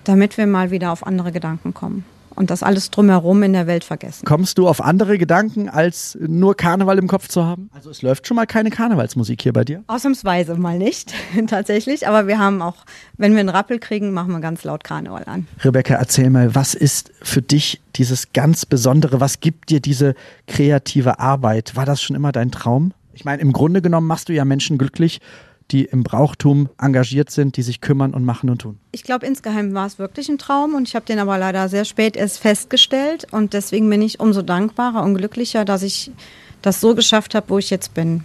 damit 0.04 0.38
wir 0.38 0.45
mal 0.45 0.71
wieder 0.71 0.91
auf 0.91 1.06
andere 1.08 1.32
Gedanken 1.32 1.74
kommen 1.74 2.04
und 2.35 2.49
das 2.49 2.63
alles 2.63 2.91
drumherum 2.91 3.43
in 3.43 3.53
der 3.53 3.67
Welt 3.67 3.83
vergessen. 3.83 4.25
Kommst 4.25 4.57
du 4.57 4.67
auf 4.67 4.81
andere 4.81 5.17
Gedanken, 5.17 5.69
als 5.69 6.17
nur 6.19 6.55
Karneval 6.55 6.97
im 6.97 7.07
Kopf 7.07 7.27
zu 7.27 7.45
haben? 7.45 7.69
Also 7.73 7.89
es 7.89 8.01
läuft 8.01 8.27
schon 8.27 8.35
mal 8.35 8.45
keine 8.45 8.69
Karnevalsmusik 8.69 9.41
hier 9.41 9.53
bei 9.53 9.63
dir? 9.63 9.83
Ausnahmsweise 9.87 10.55
mal 10.55 10.77
nicht, 10.77 11.13
tatsächlich. 11.47 12.07
Aber 12.07 12.27
wir 12.27 12.39
haben 12.39 12.61
auch, 12.61 12.85
wenn 13.17 13.33
wir 13.33 13.39
einen 13.39 13.49
Rappel 13.49 13.79
kriegen, 13.79 14.11
machen 14.11 14.31
wir 14.31 14.39
ganz 14.39 14.63
laut 14.63 14.83
Karneval 14.83 15.23
an. 15.25 15.47
Rebecca, 15.63 15.95
erzähl 15.95 16.29
mal, 16.29 16.55
was 16.55 16.73
ist 16.73 17.11
für 17.21 17.41
dich 17.41 17.81
dieses 17.95 18.33
ganz 18.33 18.65
Besondere? 18.65 19.19
Was 19.19 19.39
gibt 19.39 19.69
dir 19.69 19.79
diese 19.79 20.15
kreative 20.47 21.19
Arbeit? 21.19 21.75
War 21.75 21.85
das 21.85 22.01
schon 22.01 22.15
immer 22.15 22.31
dein 22.31 22.51
Traum? 22.51 22.93
Ich 23.13 23.25
meine, 23.25 23.41
im 23.41 23.51
Grunde 23.51 23.81
genommen 23.81 24.07
machst 24.07 24.29
du 24.29 24.33
ja 24.33 24.45
Menschen 24.45 24.77
glücklich 24.77 25.19
die 25.71 25.86
im 25.86 26.03
Brauchtum 26.03 26.69
engagiert 26.79 27.31
sind, 27.31 27.57
die 27.57 27.62
sich 27.62 27.81
kümmern 27.81 28.13
und 28.13 28.25
machen 28.25 28.49
und 28.49 28.60
tun? 28.62 28.77
Ich 28.91 29.03
glaube, 29.03 29.25
insgeheim 29.25 29.73
war 29.73 29.86
es 29.86 29.99
wirklich 29.99 30.29
ein 30.29 30.38
Traum 30.38 30.75
und 30.75 30.88
ich 30.88 30.95
habe 30.95 31.05
den 31.05 31.19
aber 31.19 31.38
leider 31.38 31.69
sehr 31.69 31.86
spät 31.86 32.15
erst 32.15 32.39
festgestellt 32.39 33.27
und 33.31 33.53
deswegen 33.53 33.89
bin 33.89 34.01
ich 34.01 34.19
umso 34.19 34.41
dankbarer 34.41 35.03
und 35.03 35.15
glücklicher, 35.15 35.65
dass 35.65 35.84
ich 35.84 36.12
das 36.62 36.81
so 36.81 36.95
geschafft 36.95 37.36
habe, 37.36 37.49
wo 37.49 37.57
ich 37.57 37.69
jetzt 37.69 37.93
bin. 37.93 38.23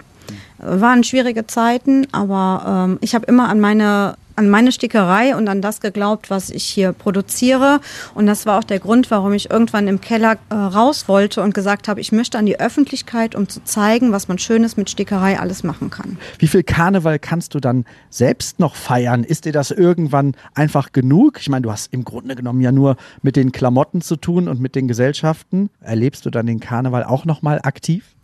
Waren 0.58 1.04
schwierige 1.04 1.46
Zeiten, 1.46 2.06
aber 2.12 2.88
ähm, 2.88 2.98
ich 3.00 3.14
habe 3.14 3.26
immer 3.26 3.48
an 3.48 3.60
meine 3.60 4.16
an 4.36 4.48
meine 4.48 4.72
Stickerei 4.72 5.34
und 5.34 5.48
an 5.48 5.62
das 5.62 5.80
geglaubt, 5.80 6.30
was 6.30 6.50
ich 6.50 6.64
hier 6.64 6.92
produziere. 6.92 7.80
Und 8.14 8.26
das 8.26 8.46
war 8.46 8.58
auch 8.58 8.64
der 8.64 8.78
Grund, 8.78 9.10
warum 9.10 9.32
ich 9.32 9.50
irgendwann 9.50 9.88
im 9.88 10.00
Keller 10.00 10.36
äh, 10.50 10.54
raus 10.54 11.08
wollte 11.08 11.42
und 11.42 11.54
gesagt 11.54 11.88
habe, 11.88 12.00
ich 12.00 12.12
möchte 12.12 12.38
an 12.38 12.46
die 12.46 12.60
Öffentlichkeit, 12.60 13.34
um 13.34 13.48
zu 13.48 13.64
zeigen, 13.64 14.12
was 14.12 14.28
man 14.28 14.38
Schönes 14.38 14.76
mit 14.76 14.90
Stickerei 14.90 15.38
alles 15.38 15.62
machen 15.62 15.90
kann. 15.90 16.18
Wie 16.38 16.46
viel 16.46 16.62
Karneval 16.62 17.18
kannst 17.18 17.54
du 17.54 17.60
dann 17.60 17.84
selbst 18.10 18.60
noch 18.60 18.74
feiern? 18.74 19.24
Ist 19.24 19.44
dir 19.44 19.52
das 19.52 19.70
irgendwann 19.70 20.34
einfach 20.54 20.92
genug? 20.92 21.38
Ich 21.40 21.48
meine, 21.48 21.62
du 21.62 21.72
hast 21.72 21.92
im 21.92 22.04
Grunde 22.04 22.36
genommen 22.36 22.60
ja 22.60 22.72
nur 22.72 22.96
mit 23.22 23.36
den 23.36 23.52
Klamotten 23.52 24.00
zu 24.00 24.16
tun 24.16 24.48
und 24.48 24.60
mit 24.60 24.74
den 24.74 24.88
Gesellschaften. 24.88 25.70
Erlebst 25.80 26.26
du 26.26 26.30
dann 26.30 26.46
den 26.46 26.60
Karneval 26.60 27.04
auch 27.04 27.24
noch 27.24 27.42
mal 27.42 27.60
aktiv? 27.62 28.15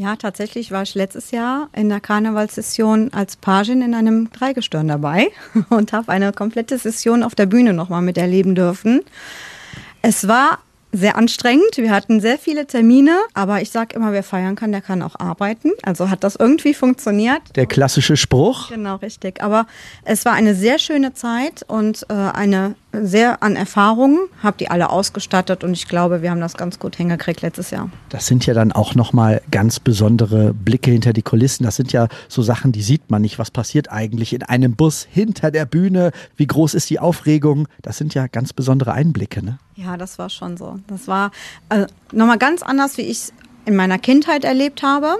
Ja, 0.00 0.16
tatsächlich 0.16 0.70
war 0.70 0.80
ich 0.80 0.94
letztes 0.94 1.30
Jahr 1.30 1.68
in 1.74 1.90
der 1.90 2.00
Karnevalssession 2.00 3.12
als 3.12 3.36
Pagin 3.36 3.82
in 3.82 3.92
einem 3.92 4.30
Dreigestirn 4.32 4.88
dabei 4.88 5.28
und 5.68 5.92
habe 5.92 6.10
eine 6.10 6.32
komplette 6.32 6.78
Session 6.78 7.22
auf 7.22 7.34
der 7.34 7.44
Bühne 7.44 7.74
nochmal 7.74 8.00
miterleben 8.00 8.54
dürfen. 8.54 9.02
Es 10.00 10.26
war 10.26 10.60
sehr 10.90 11.18
anstrengend. 11.18 11.76
Wir 11.76 11.90
hatten 11.90 12.18
sehr 12.20 12.38
viele 12.38 12.66
Termine, 12.66 13.18
aber 13.34 13.60
ich 13.60 13.68
sage 13.72 13.94
immer, 13.94 14.12
wer 14.12 14.22
feiern 14.22 14.56
kann, 14.56 14.72
der 14.72 14.80
kann 14.80 15.02
auch 15.02 15.20
arbeiten. 15.20 15.72
Also 15.82 16.08
hat 16.08 16.24
das 16.24 16.34
irgendwie 16.34 16.72
funktioniert. 16.72 17.42
Der 17.54 17.66
klassische 17.66 18.16
Spruch. 18.16 18.70
Genau, 18.70 18.96
richtig. 18.96 19.42
Aber 19.42 19.66
es 20.06 20.24
war 20.24 20.32
eine 20.32 20.54
sehr 20.54 20.78
schöne 20.78 21.12
Zeit 21.12 21.62
und 21.68 22.06
äh, 22.08 22.14
eine 22.14 22.74
sehr 22.92 23.42
an 23.42 23.56
Erfahrungen, 23.56 24.18
habe 24.42 24.56
die 24.58 24.70
alle 24.70 24.90
ausgestattet 24.90 25.64
und 25.64 25.72
ich 25.72 25.86
glaube, 25.86 26.22
wir 26.22 26.30
haben 26.30 26.40
das 26.40 26.56
ganz 26.56 26.78
gut 26.78 26.96
hingekriegt 26.96 27.42
letztes 27.42 27.70
Jahr. 27.70 27.90
Das 28.08 28.26
sind 28.26 28.46
ja 28.46 28.54
dann 28.54 28.72
auch 28.72 28.94
nochmal 28.94 29.42
ganz 29.50 29.80
besondere 29.80 30.52
Blicke 30.52 30.90
hinter 30.90 31.12
die 31.12 31.22
Kulissen. 31.22 31.64
Das 31.64 31.76
sind 31.76 31.92
ja 31.92 32.08
so 32.28 32.42
Sachen, 32.42 32.72
die 32.72 32.82
sieht 32.82 33.10
man 33.10 33.22
nicht. 33.22 33.38
Was 33.38 33.50
passiert 33.50 33.90
eigentlich 33.90 34.32
in 34.32 34.42
einem 34.42 34.74
Bus 34.74 35.06
hinter 35.10 35.50
der 35.50 35.66
Bühne? 35.66 36.10
Wie 36.36 36.46
groß 36.46 36.74
ist 36.74 36.90
die 36.90 36.98
Aufregung? 36.98 37.68
Das 37.82 37.98
sind 37.98 38.14
ja 38.14 38.26
ganz 38.26 38.52
besondere 38.52 38.92
Einblicke, 38.92 39.44
ne? 39.44 39.58
Ja, 39.76 39.96
das 39.96 40.18
war 40.18 40.28
schon 40.28 40.56
so. 40.56 40.78
Das 40.88 41.08
war 41.08 41.30
äh, 41.70 41.86
nochmal 42.12 42.38
ganz 42.38 42.62
anders, 42.62 42.98
wie 42.98 43.02
ich 43.02 43.18
es 43.18 43.32
in 43.64 43.76
meiner 43.76 43.98
Kindheit 43.98 44.44
erlebt 44.44 44.82
habe. 44.82 45.16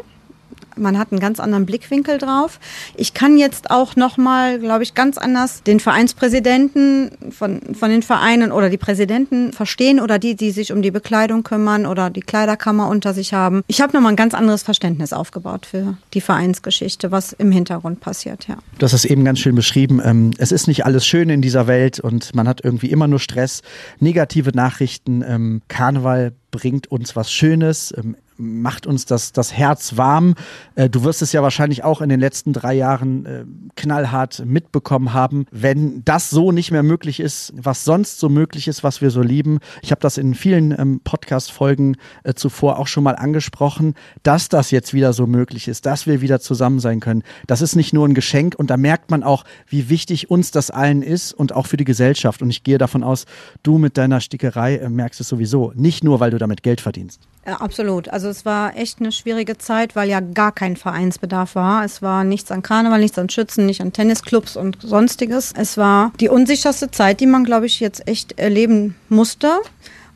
Man 0.76 0.98
hat 0.98 1.12
einen 1.12 1.20
ganz 1.20 1.40
anderen 1.40 1.66
Blickwinkel 1.66 2.18
drauf. 2.18 2.60
Ich 2.96 3.14
kann 3.14 3.36
jetzt 3.36 3.70
auch 3.70 3.96
nochmal, 3.96 4.58
glaube 4.58 4.82
ich, 4.82 4.94
ganz 4.94 5.18
anders 5.18 5.62
den 5.62 5.80
Vereinspräsidenten 5.80 7.10
von, 7.30 7.60
von 7.74 7.90
den 7.90 8.02
Vereinen 8.02 8.52
oder 8.52 8.70
die 8.70 8.78
Präsidenten 8.78 9.52
verstehen 9.52 10.00
oder 10.00 10.18
die, 10.18 10.34
die 10.34 10.50
sich 10.50 10.72
um 10.72 10.82
die 10.82 10.90
Bekleidung 10.90 11.42
kümmern 11.42 11.86
oder 11.86 12.10
die 12.10 12.20
Kleiderkammer 12.20 12.88
unter 12.88 13.14
sich 13.14 13.32
haben. 13.32 13.62
Ich 13.66 13.80
habe 13.80 13.92
nochmal 13.92 14.12
ein 14.12 14.16
ganz 14.16 14.34
anderes 14.34 14.62
Verständnis 14.62 15.12
aufgebaut 15.12 15.66
für 15.66 15.96
die 16.14 16.20
Vereinsgeschichte, 16.20 17.10
was 17.10 17.32
im 17.32 17.52
Hintergrund 17.52 18.00
passiert, 18.00 18.46
ja. 18.48 18.58
Du 18.78 18.84
hast 18.84 18.92
es 18.92 19.04
eben 19.04 19.24
ganz 19.24 19.38
schön 19.38 19.54
beschrieben. 19.54 20.00
Ähm, 20.04 20.30
es 20.38 20.52
ist 20.52 20.66
nicht 20.66 20.84
alles 20.84 21.06
schön 21.06 21.30
in 21.30 21.42
dieser 21.42 21.66
Welt 21.66 22.00
und 22.00 22.34
man 22.34 22.48
hat 22.48 22.64
irgendwie 22.64 22.90
immer 22.90 23.08
nur 23.08 23.18
Stress, 23.18 23.62
negative 23.98 24.50
Nachrichten. 24.50 25.22
Ähm, 25.26 25.62
Karneval 25.68 26.32
bringt 26.50 26.90
uns 26.90 27.16
was 27.16 27.32
Schönes. 27.32 27.94
Macht 28.40 28.86
uns 28.86 29.04
das, 29.04 29.32
das 29.32 29.52
Herz 29.52 29.96
warm. 29.96 30.34
Äh, 30.74 30.88
du 30.88 31.04
wirst 31.04 31.22
es 31.22 31.32
ja 31.32 31.42
wahrscheinlich 31.42 31.84
auch 31.84 32.00
in 32.00 32.08
den 32.08 32.20
letzten 32.20 32.52
drei 32.52 32.74
Jahren 32.74 33.26
äh, 33.26 33.44
knallhart 33.76 34.44
mitbekommen 34.46 35.12
haben. 35.12 35.46
Wenn 35.50 36.02
das 36.04 36.30
so 36.30 36.52
nicht 36.52 36.70
mehr 36.70 36.82
möglich 36.82 37.20
ist, 37.20 37.52
was 37.54 37.84
sonst 37.84 38.18
so 38.18 38.28
möglich 38.28 38.66
ist, 38.66 38.82
was 38.82 39.00
wir 39.00 39.10
so 39.10 39.22
lieben. 39.22 39.58
Ich 39.82 39.90
habe 39.90 40.00
das 40.00 40.16
in 40.16 40.34
vielen 40.34 40.72
ähm, 40.78 41.00
Podcast-Folgen 41.04 41.96
äh, 42.24 42.34
zuvor 42.34 42.78
auch 42.78 42.86
schon 42.86 43.04
mal 43.04 43.16
angesprochen, 43.16 43.94
dass 44.22 44.48
das 44.48 44.70
jetzt 44.70 44.94
wieder 44.94 45.12
so 45.12 45.26
möglich 45.26 45.68
ist, 45.68 45.84
dass 45.84 46.06
wir 46.06 46.20
wieder 46.20 46.40
zusammen 46.40 46.80
sein 46.80 47.00
können. 47.00 47.22
Das 47.46 47.60
ist 47.60 47.76
nicht 47.76 47.92
nur 47.92 48.08
ein 48.08 48.14
Geschenk 48.14 48.54
und 48.56 48.70
da 48.70 48.76
merkt 48.76 49.10
man 49.10 49.22
auch, 49.22 49.44
wie 49.66 49.90
wichtig 49.90 50.30
uns 50.30 50.50
das 50.50 50.70
allen 50.70 51.02
ist 51.02 51.32
und 51.32 51.54
auch 51.54 51.66
für 51.66 51.76
die 51.76 51.84
Gesellschaft. 51.84 52.40
Und 52.42 52.50
ich 52.50 52.64
gehe 52.64 52.78
davon 52.78 53.02
aus, 53.02 53.26
du 53.62 53.78
mit 53.78 53.98
deiner 53.98 54.20
Stickerei 54.20 54.88
merkst 54.88 55.20
es 55.20 55.28
sowieso. 55.28 55.72
Nicht 55.74 56.04
nur, 56.04 56.20
weil 56.20 56.30
du 56.30 56.38
damit 56.38 56.62
Geld 56.62 56.80
verdienst. 56.80 57.20
Ja, 57.46 57.56
absolut. 57.56 58.08
Also 58.08 58.29
es 58.30 58.44
war 58.44 58.76
echt 58.76 59.00
eine 59.00 59.12
schwierige 59.12 59.58
Zeit, 59.58 59.96
weil 59.96 60.08
ja 60.08 60.20
gar 60.20 60.52
kein 60.52 60.76
Vereinsbedarf 60.76 61.54
war. 61.54 61.84
Es 61.84 62.00
war 62.00 62.24
nichts 62.24 62.50
an 62.50 62.62
Karneval, 62.62 63.00
nichts 63.00 63.18
an 63.18 63.28
Schützen, 63.28 63.66
nicht 63.66 63.80
an 63.80 63.92
Tennisclubs 63.92 64.56
und 64.56 64.78
sonstiges. 64.80 65.52
Es 65.56 65.76
war 65.76 66.12
die 66.20 66.28
unsicherste 66.28 66.90
Zeit, 66.90 67.20
die 67.20 67.26
man, 67.26 67.44
glaube 67.44 67.66
ich, 67.66 67.80
jetzt 67.80 68.08
echt 68.08 68.38
erleben 68.38 68.96
musste. 69.08 69.60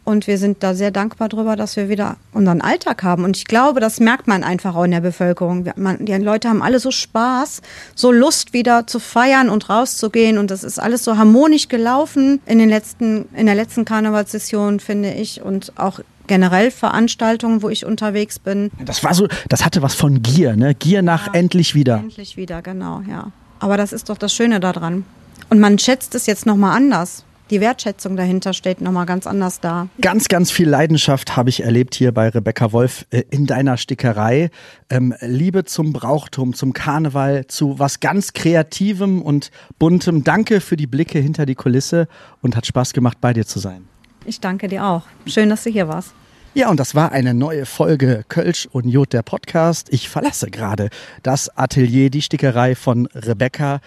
Und 0.04 0.26
wir 0.26 0.36
sind 0.36 0.62
da 0.62 0.74
sehr 0.74 0.90
dankbar 0.90 1.30
darüber, 1.30 1.56
dass 1.56 1.76
wir 1.76 1.88
wieder 1.88 2.16
unseren 2.34 2.60
Alltag 2.60 3.02
haben. 3.02 3.24
Und 3.24 3.38
ich 3.38 3.46
glaube, 3.46 3.80
das 3.80 4.00
merkt 4.00 4.26
man 4.26 4.44
einfach 4.44 4.76
auch 4.76 4.84
in 4.84 4.90
der 4.90 5.00
Bevölkerung. 5.00 5.64
Man, 5.76 6.04
die 6.04 6.12
Leute 6.12 6.50
haben 6.50 6.62
alle 6.62 6.78
so 6.78 6.90
Spaß, 6.90 7.62
so 7.94 8.12
Lust 8.12 8.52
wieder 8.52 8.86
zu 8.86 8.98
feiern 8.98 9.48
und 9.48 9.70
rauszugehen. 9.70 10.36
Und 10.36 10.50
das 10.50 10.62
ist 10.62 10.78
alles 10.78 11.04
so 11.04 11.16
harmonisch 11.16 11.68
gelaufen 11.68 12.42
in 12.44 12.58
den 12.58 12.68
letzten, 12.68 13.28
in 13.34 13.46
der 13.46 13.54
letzten 13.54 13.86
Karnevalssession, 13.86 14.78
finde 14.78 15.14
ich. 15.14 15.40
Und 15.40 15.72
auch 15.76 16.00
generell 16.26 16.70
Veranstaltungen, 16.70 17.62
wo 17.62 17.68
ich 17.68 17.84
unterwegs 17.84 18.38
bin. 18.38 18.70
Das 18.84 19.04
war 19.04 19.14
so, 19.14 19.28
das 19.48 19.64
hatte 19.64 19.82
was 19.82 19.94
von 19.94 20.22
Gier, 20.22 20.56
ne? 20.56 20.74
Gier 20.74 21.02
nach 21.02 21.28
ja, 21.28 21.34
endlich 21.34 21.74
wieder. 21.74 21.98
Endlich 21.98 22.36
wieder, 22.36 22.62
genau, 22.62 23.02
ja. 23.08 23.30
Aber 23.60 23.76
das 23.76 23.92
ist 23.92 24.08
doch 24.08 24.18
das 24.18 24.34
Schöne 24.34 24.60
daran. 24.60 25.04
Und 25.50 25.60
man 25.60 25.78
schätzt 25.78 26.14
es 26.14 26.26
jetzt 26.26 26.46
nochmal 26.46 26.76
anders. 26.76 27.24
Die 27.50 27.60
Wertschätzung 27.60 28.16
dahinter 28.16 28.54
steht 28.54 28.80
nochmal 28.80 29.04
ganz 29.04 29.26
anders 29.26 29.60
da. 29.60 29.88
Ganz, 30.00 30.28
ganz 30.28 30.50
viel 30.50 30.68
Leidenschaft 30.68 31.36
habe 31.36 31.50
ich 31.50 31.62
erlebt 31.62 31.94
hier 31.94 32.12
bei 32.12 32.30
Rebecca 32.30 32.72
Wolf 32.72 33.04
äh, 33.10 33.22
in 33.30 33.46
deiner 33.46 33.76
Stickerei. 33.76 34.50
Ähm, 34.88 35.14
Liebe 35.20 35.64
zum 35.64 35.92
Brauchtum, 35.92 36.54
zum 36.54 36.72
Karneval, 36.72 37.46
zu 37.46 37.78
was 37.78 38.00
ganz 38.00 38.32
Kreativem 38.32 39.20
und 39.20 39.50
Buntem. 39.78 40.24
Danke 40.24 40.60
für 40.60 40.76
die 40.76 40.86
Blicke 40.86 41.18
hinter 41.18 41.44
die 41.44 41.54
Kulisse 41.54 42.08
und 42.40 42.56
hat 42.56 42.66
Spaß 42.66 42.94
gemacht, 42.94 43.18
bei 43.20 43.34
dir 43.34 43.46
zu 43.46 43.58
sein. 43.58 43.88
Ich 44.24 44.40
danke 44.40 44.68
dir 44.68 44.84
auch. 44.84 45.02
Schön, 45.26 45.48
dass 45.48 45.64
du 45.64 45.70
hier 45.70 45.88
warst. 45.88 46.12
Ja, 46.54 46.70
und 46.70 46.78
das 46.78 46.94
war 46.94 47.10
eine 47.10 47.34
neue 47.34 47.66
Folge 47.66 48.24
Kölsch 48.28 48.66
und 48.70 48.88
Jod, 48.88 49.12
der 49.12 49.22
Podcast. 49.22 49.88
Ich 49.90 50.08
verlasse 50.08 50.50
gerade 50.50 50.88
das 51.22 51.48
Atelier, 51.56 52.10
die 52.10 52.22
Stickerei 52.22 52.76
von 52.76 53.06
Rebecca. 53.06 53.80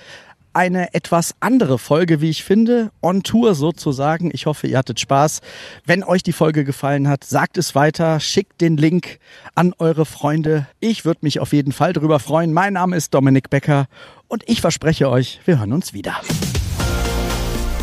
Eine 0.51 0.93
etwas 0.93 1.35
andere 1.39 1.77
Folge, 1.77 2.19
wie 2.19 2.29
ich 2.29 2.43
finde, 2.43 2.91
on 3.01 3.23
Tour 3.23 3.55
sozusagen. 3.55 4.31
Ich 4.33 4.47
hoffe, 4.47 4.67
ihr 4.67 4.77
hattet 4.79 4.99
Spaß. 4.99 5.41
Wenn 5.85 6.03
euch 6.03 6.23
die 6.23 6.33
Folge 6.33 6.65
gefallen 6.65 7.07
hat, 7.07 7.23
sagt 7.23 7.57
es 7.57 7.73
weiter, 7.73 8.19
schickt 8.19 8.59
den 8.59 8.75
Link 8.75 9.19
an 9.55 9.73
eure 9.77 10.05
Freunde. 10.05 10.67
Ich 10.79 11.05
würde 11.05 11.19
mich 11.21 11.39
auf 11.39 11.53
jeden 11.53 11.71
Fall 11.71 11.93
darüber 11.93 12.19
freuen. 12.19 12.53
Mein 12.53 12.73
Name 12.73 12.97
ist 12.97 13.13
Dominik 13.13 13.49
Becker 13.49 13.85
und 14.27 14.43
ich 14.47 14.61
verspreche 14.61 15.09
euch, 15.09 15.39
wir 15.45 15.59
hören 15.59 15.73
uns 15.73 15.93
wieder. 15.93 16.17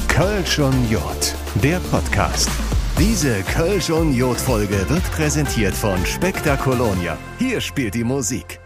Kölsch 0.09 0.59
und 0.59 0.91
Jod, 0.91 1.35
der 1.63 1.79
Podcast. 1.91 2.51
Diese 2.99 3.43
Kölsch 3.43 3.91
und 3.91 4.15
Jod 4.15 4.41
Folge 4.41 4.89
wird 4.89 5.05
präsentiert 5.13 5.75
von 5.75 6.05
Spektakolonia. 6.05 7.17
Hier 7.39 7.61
spielt 7.61 7.95
die 7.95 8.05
Musik. 8.05 8.64